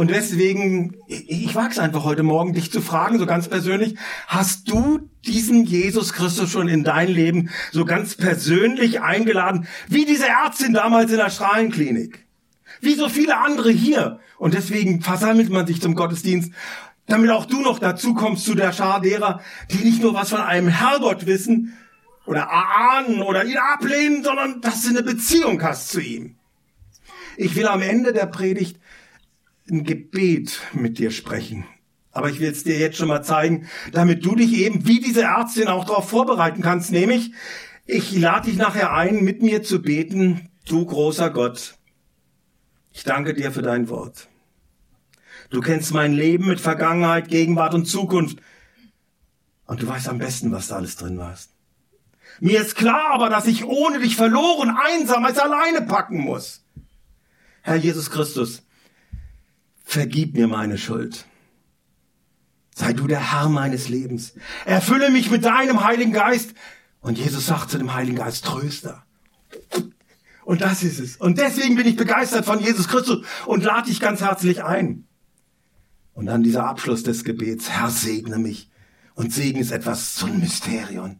Und 0.00 0.10
deswegen, 0.10 0.96
ich 1.08 1.54
wage 1.54 1.72
es 1.72 1.78
einfach 1.78 2.04
heute 2.04 2.22
Morgen, 2.22 2.54
dich 2.54 2.72
zu 2.72 2.80
fragen, 2.80 3.18
so 3.18 3.26
ganz 3.26 3.48
persönlich, 3.48 3.98
hast 4.28 4.66
du 4.70 5.10
diesen 5.26 5.66
Jesus 5.66 6.14
Christus 6.14 6.50
schon 6.50 6.68
in 6.68 6.84
dein 6.84 7.08
Leben 7.08 7.50
so 7.70 7.84
ganz 7.84 8.14
persönlich 8.14 9.02
eingeladen, 9.02 9.68
wie 9.88 10.06
diese 10.06 10.26
Ärztin 10.26 10.72
damals 10.72 11.10
in 11.10 11.18
der 11.18 11.28
Strahlenklinik? 11.28 12.24
Wie 12.80 12.94
so 12.94 13.10
viele 13.10 13.40
andere 13.40 13.70
hier. 13.70 14.20
Und 14.38 14.54
deswegen 14.54 15.02
versammelt 15.02 15.50
man 15.50 15.66
sich 15.66 15.82
zum 15.82 15.94
Gottesdienst, 15.94 16.50
damit 17.06 17.28
auch 17.28 17.44
du 17.44 17.60
noch 17.60 17.78
dazu 17.78 18.14
kommst 18.14 18.46
zu 18.46 18.54
der 18.54 18.72
Schar 18.72 19.02
derer, 19.02 19.42
die 19.70 19.84
nicht 19.84 20.00
nur 20.00 20.14
was 20.14 20.30
von 20.30 20.40
einem 20.40 20.68
Herrgott 20.68 21.26
wissen 21.26 21.76
oder 22.24 22.48
ahnen 22.50 23.20
oder 23.20 23.44
ihn 23.44 23.58
ablehnen, 23.58 24.24
sondern 24.24 24.62
dass 24.62 24.80
du 24.80 24.88
eine 24.88 25.02
Beziehung 25.02 25.62
hast 25.62 25.90
zu 25.90 26.00
ihm. 26.00 26.36
Ich 27.36 27.54
will 27.54 27.66
am 27.66 27.82
Ende 27.82 28.14
der 28.14 28.24
Predigt 28.24 28.79
ein 29.70 29.84
Gebet 29.84 30.60
mit 30.72 30.98
dir 30.98 31.10
sprechen. 31.10 31.64
Aber 32.12 32.28
ich 32.28 32.40
will 32.40 32.50
es 32.50 32.64
dir 32.64 32.78
jetzt 32.78 32.96
schon 32.96 33.08
mal 33.08 33.22
zeigen, 33.22 33.68
damit 33.92 34.24
du 34.24 34.34
dich 34.34 34.52
eben 34.54 34.86
wie 34.86 35.00
diese 35.00 35.22
Ärztin 35.22 35.68
auch 35.68 35.84
darauf 35.84 36.08
vorbereiten 36.08 36.62
kannst. 36.62 36.90
Nämlich, 36.90 37.32
ich 37.86 38.16
lade 38.16 38.48
dich 38.50 38.56
nachher 38.56 38.92
ein, 38.92 39.22
mit 39.22 39.42
mir 39.42 39.62
zu 39.62 39.80
beten, 39.80 40.50
du 40.66 40.84
großer 40.84 41.30
Gott. 41.30 41.74
Ich 42.92 43.04
danke 43.04 43.34
dir 43.34 43.52
für 43.52 43.62
dein 43.62 43.88
Wort. 43.88 44.28
Du 45.50 45.60
kennst 45.60 45.92
mein 45.92 46.12
Leben 46.12 46.46
mit 46.46 46.60
Vergangenheit, 46.60 47.28
Gegenwart 47.28 47.74
und 47.74 47.86
Zukunft. 47.86 48.38
Und 49.66 49.82
du 49.82 49.86
weißt 49.86 50.08
am 50.08 50.18
besten, 50.18 50.52
was 50.52 50.68
da 50.68 50.76
alles 50.76 50.96
drin 50.96 51.18
war. 51.18 51.36
Mir 52.40 52.60
ist 52.60 52.76
klar 52.76 53.10
aber, 53.12 53.28
dass 53.28 53.46
ich 53.46 53.64
ohne 53.64 54.00
dich 54.00 54.16
verloren, 54.16 54.76
einsam 54.76 55.24
als 55.24 55.38
alleine 55.38 55.82
packen 55.82 56.18
muss. 56.18 56.64
Herr 57.62 57.76
Jesus 57.76 58.10
Christus, 58.10 58.62
vergib 59.90 60.34
mir 60.34 60.46
meine 60.46 60.78
Schuld. 60.78 61.26
Sei 62.74 62.92
du 62.92 63.06
der 63.06 63.32
Herr 63.32 63.48
meines 63.48 63.88
Lebens. 63.88 64.34
Erfülle 64.64 65.10
mich 65.10 65.30
mit 65.30 65.44
deinem 65.44 65.84
Heiligen 65.84 66.12
Geist. 66.12 66.54
Und 67.00 67.18
Jesus 67.18 67.46
sagt 67.46 67.70
zu 67.70 67.78
dem 67.78 67.92
Heiligen 67.92 68.16
Geist, 68.16 68.44
Tröster. 68.44 69.04
Und 70.44 70.60
das 70.60 70.82
ist 70.82 71.00
es. 71.00 71.16
Und 71.16 71.38
deswegen 71.38 71.74
bin 71.74 71.86
ich 71.86 71.96
begeistert 71.96 72.44
von 72.44 72.60
Jesus 72.60 72.88
Christus 72.88 73.26
und 73.46 73.64
lade 73.64 73.88
dich 73.88 74.00
ganz 74.00 74.20
herzlich 74.20 74.62
ein. 74.62 75.06
Und 76.12 76.26
dann 76.26 76.42
dieser 76.42 76.66
Abschluss 76.66 77.02
des 77.02 77.24
Gebets. 77.24 77.70
Herr, 77.70 77.90
segne 77.90 78.38
mich. 78.38 78.70
Und 79.14 79.32
Segen 79.34 79.60
ist 79.60 79.72
etwas, 79.72 80.16
so 80.16 80.26
ein 80.26 80.38
Mysterium. 80.38 81.18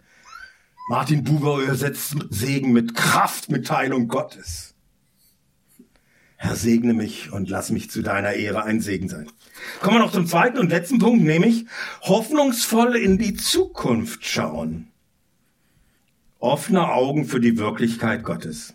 Martin 0.88 1.24
Buber 1.24 1.60
übersetzt 1.60 2.16
Segen 2.30 2.72
mit 2.72 2.94
Kraftmitteilung 2.94 4.08
Gottes. 4.08 4.69
Herr, 6.42 6.56
segne 6.56 6.94
mich 6.94 7.30
und 7.30 7.50
lass 7.50 7.70
mich 7.70 7.90
zu 7.90 8.00
deiner 8.00 8.32
Ehre 8.32 8.64
ein 8.64 8.80
Segen 8.80 9.10
sein. 9.10 9.30
Kommen 9.82 9.96
wir 9.96 10.00
noch 10.00 10.10
zum 10.10 10.26
zweiten 10.26 10.56
und 10.56 10.70
letzten 10.70 10.98
Punkt, 10.98 11.22
nämlich 11.22 11.66
hoffnungsvoll 12.00 12.96
in 12.96 13.18
die 13.18 13.34
Zukunft 13.34 14.24
schauen. 14.24 14.88
Offene 16.38 16.88
Augen 16.88 17.26
für 17.26 17.40
die 17.40 17.58
Wirklichkeit 17.58 18.24
Gottes. 18.24 18.72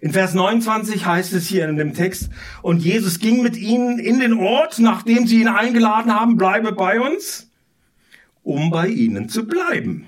In 0.00 0.12
Vers 0.12 0.34
29 0.34 1.04
heißt 1.04 1.32
es 1.32 1.48
hier 1.48 1.68
in 1.68 1.76
dem 1.76 1.92
Text, 1.92 2.30
und 2.62 2.84
Jesus 2.84 3.18
ging 3.18 3.42
mit 3.42 3.56
ihnen 3.56 3.98
in 3.98 4.20
den 4.20 4.34
Ort, 4.34 4.78
nachdem 4.78 5.26
sie 5.26 5.40
ihn 5.40 5.48
eingeladen 5.48 6.14
haben, 6.14 6.36
bleibe 6.36 6.70
bei 6.70 7.00
uns, 7.00 7.50
um 8.44 8.70
bei 8.70 8.86
ihnen 8.86 9.28
zu 9.28 9.44
bleiben. 9.48 10.06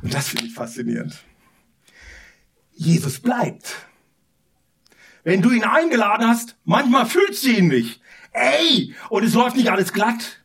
Und 0.00 0.14
das 0.14 0.28
finde 0.28 0.46
ich 0.46 0.54
faszinierend. 0.54 1.18
Jesus 2.72 3.18
bleibt. 3.18 3.87
Wenn 5.24 5.42
du 5.42 5.50
ihn 5.50 5.64
eingeladen 5.64 6.26
hast, 6.26 6.56
manchmal 6.64 7.06
fühlst 7.06 7.44
du 7.44 7.50
ihn 7.50 7.68
nicht. 7.68 8.00
Ey, 8.32 8.94
und 9.08 9.24
es 9.24 9.34
läuft 9.34 9.56
nicht 9.56 9.70
alles 9.70 9.92
glatt. 9.92 10.42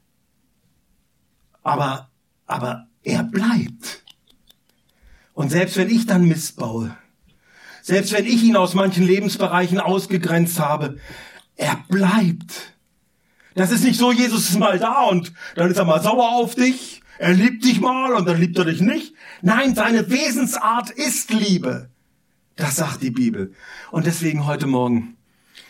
Aber, 1.61 2.09
aber 2.45 2.87
er 3.03 3.23
bleibt. 3.23 4.03
Und 5.33 5.49
selbst 5.49 5.77
wenn 5.77 5.89
ich 5.89 6.05
dann 6.05 6.25
missbaue, 6.25 6.95
selbst 7.81 8.13
wenn 8.13 8.25
ich 8.25 8.43
ihn 8.43 8.55
aus 8.55 8.73
manchen 8.75 9.05
Lebensbereichen 9.05 9.79
ausgegrenzt 9.79 10.59
habe, 10.59 10.97
er 11.55 11.83
bleibt. 11.89 12.73
Das 13.55 13.71
ist 13.71 13.83
nicht 13.83 13.99
so, 13.99 14.11
Jesus 14.11 14.49
ist 14.49 14.59
mal 14.59 14.79
da 14.79 15.03
und 15.03 15.33
dann 15.55 15.69
ist 15.69 15.77
er 15.77 15.85
mal 15.85 16.01
sauer 16.01 16.31
auf 16.31 16.55
dich. 16.55 17.01
Er 17.19 17.33
liebt 17.33 17.63
dich 17.63 17.79
mal 17.79 18.13
und 18.13 18.27
dann 18.27 18.39
liebt 18.39 18.57
er 18.57 18.65
dich 18.65 18.81
nicht. 18.81 19.13
Nein, 19.41 19.75
seine 19.75 20.09
Wesensart 20.09 20.89
ist 20.89 21.29
Liebe. 21.31 21.89
Das 22.55 22.75
sagt 22.75 23.01
die 23.01 23.11
Bibel. 23.11 23.53
Und 23.91 24.05
deswegen 24.05 24.45
heute 24.45 24.67
Morgen 24.67 25.17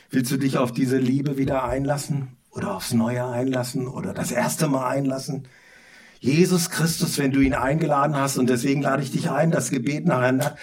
willst 0.10 0.32
du 0.32 0.38
dich 0.38 0.58
auf 0.58 0.72
diese 0.72 0.98
Liebe 0.98 1.38
wieder 1.38 1.64
einlassen 1.64 2.38
oder 2.52 2.76
aufs 2.76 2.94
Neue 2.94 3.26
einlassen 3.26 3.88
oder 3.88 4.14
das 4.14 4.32
erste 4.32 4.68
Mal 4.68 4.88
einlassen. 4.88 5.48
Jesus 6.20 6.70
Christus, 6.70 7.18
wenn 7.18 7.32
du 7.32 7.42
ihn 7.42 7.54
eingeladen 7.54 8.16
hast 8.16 8.38
und 8.38 8.50
deswegen 8.50 8.82
lade 8.82 9.04
ich 9.04 9.12
dich 9.12 9.30
ein, 9.30 9.52
das 9.52 9.70
Gebet 9.70 10.06
nacheinander 10.06 10.56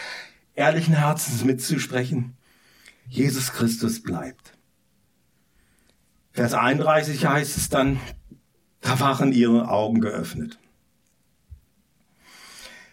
ehrlichen 0.54 0.94
Herzens 0.94 1.44
mitzusprechen. 1.44 2.36
Jesus 3.08 3.52
Christus 3.52 4.02
bleibt. 4.02 4.52
Vers 6.32 6.54
31 6.54 7.26
heißt 7.26 7.56
es 7.56 7.68
dann, 7.68 7.98
da 8.80 9.00
waren 9.00 9.32
ihre 9.32 9.68
Augen 9.68 10.00
geöffnet. 10.00 10.58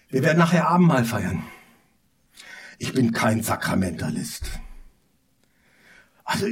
Wir 0.10 0.24
werden 0.24 0.40
nachher 0.40 0.68
Abendmahl 0.68 1.06
feiern. 1.06 1.44
Ich 2.78 2.94
bin 2.94 3.12
kein 3.12 3.44
Sakramentalist. 3.44 4.44
Also 6.24 6.48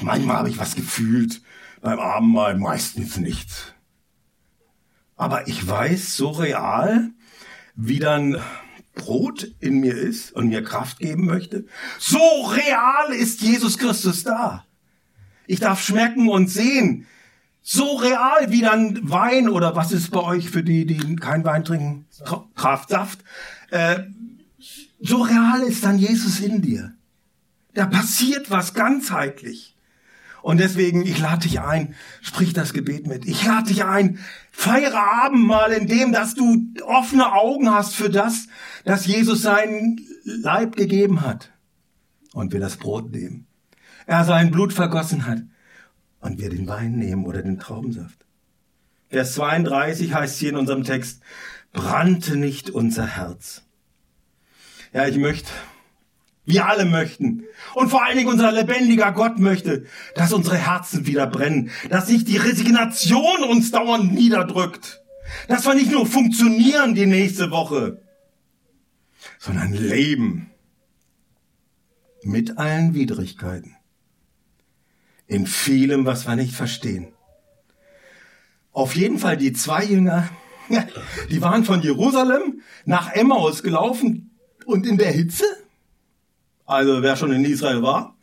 manchmal 0.00 0.36
habe 0.38 0.48
ich 0.48 0.58
was 0.58 0.74
gefühlt, 0.74 1.42
beim 1.80 1.98
Abendmahl 1.98 2.56
meistens 2.56 3.16
nichts. 3.16 3.74
Aber 5.16 5.48
ich 5.48 5.66
weiß 5.66 6.16
so 6.16 6.30
real, 6.30 7.10
wie 7.74 7.98
dann 7.98 8.40
Brot 8.94 9.54
in 9.60 9.80
mir 9.80 9.94
ist 9.94 10.32
und 10.32 10.48
mir 10.48 10.62
Kraft 10.62 10.98
geben 10.98 11.26
möchte, 11.26 11.66
so 11.98 12.42
real 12.46 13.12
ist 13.12 13.40
Jesus 13.40 13.78
Christus 13.78 14.22
da. 14.22 14.64
Ich 15.46 15.60
darf 15.60 15.82
schmecken 15.82 16.28
und 16.28 16.48
sehen, 16.48 17.06
So 17.64 17.94
real 17.94 18.50
wie 18.50 18.60
dann 18.60 18.98
Wein 19.08 19.48
oder 19.48 19.76
was 19.76 19.92
ist 19.92 20.10
bei 20.10 20.20
euch 20.20 20.50
für 20.50 20.64
die, 20.64 20.84
die 20.84 21.16
kein 21.16 21.44
Wein 21.44 21.64
trinken? 21.64 22.06
Kraftsaft. 22.56 23.20
Äh, 23.70 24.00
so 25.02 25.22
real 25.22 25.62
ist 25.62 25.84
dann 25.84 25.98
Jesus 25.98 26.40
in 26.40 26.62
dir. 26.62 26.94
Da 27.74 27.86
passiert 27.86 28.50
was 28.50 28.74
ganzheitlich. 28.74 29.76
Und 30.42 30.58
deswegen, 30.58 31.06
ich 31.06 31.20
lade 31.20 31.42
dich 31.42 31.60
ein, 31.60 31.94
sprich 32.20 32.52
das 32.52 32.72
Gebet 32.72 33.06
mit. 33.06 33.26
Ich 33.26 33.44
lade 33.46 33.68
dich 33.68 33.84
ein, 33.84 34.18
feiere 34.50 34.98
Abendmahl 35.24 35.72
in 35.72 35.86
dem, 35.86 36.12
dass 36.12 36.34
du 36.34 36.66
offene 36.84 37.32
Augen 37.32 37.70
hast 37.70 37.94
für 37.94 38.10
das, 38.10 38.48
dass 38.84 39.06
Jesus 39.06 39.42
seinen 39.42 40.00
Leib 40.24 40.74
gegeben 40.76 41.20
hat. 41.20 41.52
Und 42.32 42.52
wir 42.52 42.60
das 42.60 42.76
Brot 42.76 43.12
nehmen. 43.12 43.46
Er 44.06 44.24
sein 44.24 44.50
Blut 44.50 44.72
vergossen 44.72 45.26
hat. 45.26 45.42
Und 46.20 46.40
wir 46.40 46.50
den 46.50 46.66
Wein 46.66 46.96
nehmen 46.96 47.24
oder 47.24 47.42
den 47.42 47.58
Traubensaft. 47.58 48.24
Vers 49.10 49.34
32 49.34 50.14
heißt 50.14 50.38
hier 50.38 50.50
in 50.50 50.56
unserem 50.56 50.84
Text, 50.84 51.22
brannte 51.72 52.36
nicht 52.36 52.70
unser 52.70 53.06
Herz. 53.06 53.62
Ja, 54.92 55.06
ich 55.06 55.16
möchte 55.16 55.50
wir 56.44 56.66
alle 56.66 56.84
möchten. 56.84 57.44
Und 57.74 57.88
vor 57.88 58.04
allen 58.04 58.16
Dingen 58.16 58.28
unser 58.28 58.52
lebendiger 58.52 59.12
Gott 59.12 59.38
möchte, 59.38 59.86
dass 60.14 60.32
unsere 60.32 60.56
Herzen 60.56 61.06
wieder 61.06 61.26
brennen, 61.26 61.70
dass 61.88 62.08
nicht 62.08 62.28
die 62.28 62.36
Resignation 62.36 63.44
uns 63.44 63.70
dauernd 63.70 64.12
niederdrückt, 64.12 65.02
dass 65.48 65.64
wir 65.66 65.74
nicht 65.74 65.92
nur 65.92 66.06
funktionieren 66.06 66.94
die 66.94 67.06
nächste 67.06 67.50
Woche, 67.50 68.02
sondern 69.38 69.72
leben 69.72 70.50
mit 72.22 72.58
allen 72.58 72.94
Widrigkeiten, 72.94 73.76
in 75.26 75.46
vielem, 75.46 76.06
was 76.06 76.26
wir 76.26 76.36
nicht 76.36 76.54
verstehen. 76.54 77.12
Auf 78.72 78.96
jeden 78.96 79.18
Fall 79.18 79.36
die 79.36 79.52
zwei 79.52 79.84
Jünger, 79.84 80.28
die 81.30 81.40
waren 81.40 81.64
von 81.64 81.82
Jerusalem 81.82 82.62
nach 82.84 83.12
Emmaus 83.12 83.62
gelaufen 83.62 84.31
und 84.72 84.86
in 84.86 84.96
der 84.98 85.12
Hitze 85.12 85.44
also 86.72 87.02
wer 87.02 87.16
schon 87.16 87.32
in 87.32 87.44
Israel 87.44 87.82
war, 87.82 88.16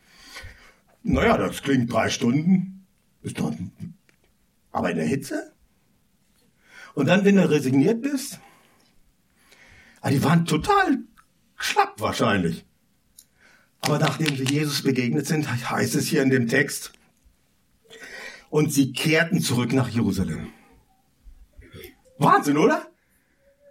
naja, 1.04 1.38
das 1.38 1.62
klingt 1.62 1.92
drei 1.92 2.10
Stunden. 2.10 2.88
Ist 3.22 3.40
doch, 3.40 3.54
aber 4.72 4.92
in 4.92 4.98
der 4.98 5.06
Hitze? 5.06 5.54
Und 6.94 7.08
dann, 7.08 7.26
wenn 7.26 7.36
du 7.36 7.50
resigniert 7.50 8.02
bist, 8.02 8.40
ah, 10.02 10.10
die 10.10 10.24
waren 10.24 10.46
total 10.46 11.00
schlapp 11.58 12.00
wahrscheinlich. 12.00 12.66
Aber 13.82 14.00
nachdem 14.00 14.36
sie 14.36 14.46
Jesus 14.46 14.82
begegnet 14.82 15.26
sind, 15.28 15.48
heißt 15.70 15.96
es 15.96 16.08
hier 16.08 16.22
in 16.22 16.30
dem 16.30 16.48
Text, 16.48 16.92
und 18.50 18.74
sie 18.74 18.94
kehrten 18.94 19.42
zurück 19.42 19.74
nach 19.74 19.90
Jerusalem. 19.90 20.52
Wahnsinn, 22.18 22.58
oder? 22.58 22.88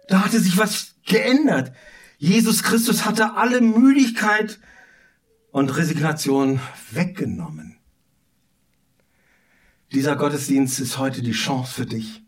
Da 0.07 0.23
hatte 0.23 0.39
sich 0.39 0.57
was 0.57 0.95
geändert. 1.05 1.73
Jesus 2.19 2.63
Christus 2.63 3.05
hatte 3.05 3.35
alle 3.35 3.61
Müdigkeit 3.61 4.59
und 5.51 5.75
Resignation 5.77 6.59
weggenommen. 6.91 7.77
Dieser 9.93 10.17
Gottesdienst 10.17 10.81
ist 10.81 10.97
heute 10.97 11.21
die 11.21 11.31
Chance 11.31 11.73
für 11.73 11.85
dich. 11.85 12.21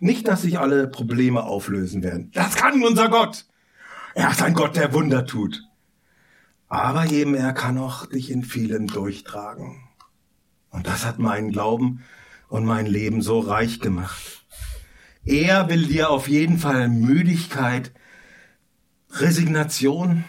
Nicht, 0.00 0.26
dass 0.26 0.40
sich 0.40 0.58
alle 0.58 0.88
Probleme 0.88 1.42
auflösen 1.42 2.02
werden. 2.02 2.30
Das 2.32 2.56
kann 2.56 2.82
unser 2.82 3.10
Gott. 3.10 3.44
Er 4.14 4.30
ist 4.30 4.40
ein 4.40 4.54
Gott, 4.54 4.74
der 4.74 4.94
Wunder 4.94 5.26
tut. 5.26 5.68
Aber 6.68 7.10
eben 7.10 7.34
er 7.34 7.52
kann 7.52 7.76
auch 7.76 8.06
dich 8.06 8.30
in 8.30 8.42
vielem 8.42 8.86
durchtragen. 8.86 9.82
Und 10.70 10.86
das 10.86 11.04
hat 11.04 11.18
meinen 11.18 11.52
Glauben 11.52 12.02
und 12.48 12.64
mein 12.64 12.86
Leben 12.86 13.20
so 13.20 13.40
reich 13.40 13.80
gemacht. 13.80 14.46
Er 15.26 15.68
will 15.68 15.86
dir 15.86 16.08
auf 16.08 16.26
jeden 16.26 16.58
Fall 16.58 16.88
Müdigkeit 16.88 17.92
Resignation 19.12 20.24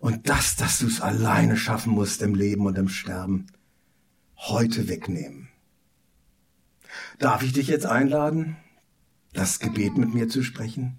und 0.00 0.28
das, 0.28 0.56
dass 0.56 0.80
du 0.80 0.86
es 0.86 1.00
alleine 1.00 1.56
schaffen 1.56 1.92
musst 1.92 2.20
im 2.20 2.34
Leben 2.34 2.66
und 2.66 2.76
im 2.76 2.88
Sterben, 2.88 3.46
heute 4.36 4.88
wegnehmen. 4.88 5.48
Darf 7.18 7.42
ich 7.42 7.52
dich 7.52 7.68
jetzt 7.68 7.86
einladen, 7.86 8.56
das 9.32 9.60
Gebet 9.60 9.96
mit 9.96 10.12
mir 10.14 10.28
zu 10.28 10.42
sprechen? 10.42 10.98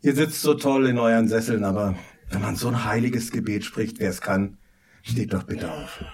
Ihr 0.00 0.14
sitzt 0.14 0.42
so 0.42 0.54
toll 0.54 0.86
in 0.86 0.98
euren 0.98 1.28
Sesseln, 1.28 1.64
aber 1.64 1.96
wenn 2.30 2.40
man 2.40 2.56
so 2.56 2.68
ein 2.68 2.84
heiliges 2.84 3.30
Gebet 3.30 3.64
spricht, 3.64 3.98
wer 3.98 4.10
es 4.10 4.20
kann, 4.20 4.58
steht 5.02 5.32
doch 5.32 5.42
bitte 5.42 5.70
auf. 5.70 6.04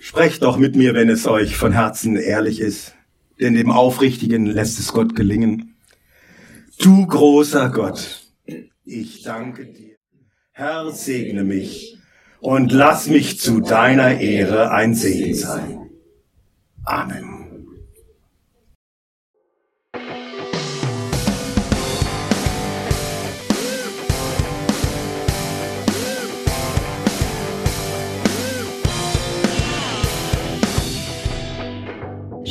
Sprecht 0.00 0.42
doch 0.42 0.58
mit 0.58 0.76
mir, 0.76 0.94
wenn 0.94 1.08
es 1.08 1.26
euch 1.26 1.56
von 1.56 1.72
Herzen 1.72 2.16
ehrlich 2.16 2.60
ist 2.60 2.94
denn 3.42 3.54
dem 3.54 3.70
Aufrichtigen 3.70 4.46
lässt 4.46 4.78
es 4.78 4.92
Gott 4.92 5.14
gelingen. 5.16 5.74
Du 6.78 7.06
großer 7.06 7.70
Gott, 7.70 8.22
ich 8.84 9.22
danke 9.22 9.66
dir. 9.66 9.96
Herr, 10.52 10.90
segne 10.90 11.44
mich 11.44 11.98
und 12.40 12.72
lass 12.72 13.08
mich 13.08 13.38
zu 13.38 13.60
deiner 13.60 14.20
Ehre 14.20 14.70
ein 14.70 14.94
Segen 14.94 15.34
sein. 15.34 15.90
Amen. 16.84 17.41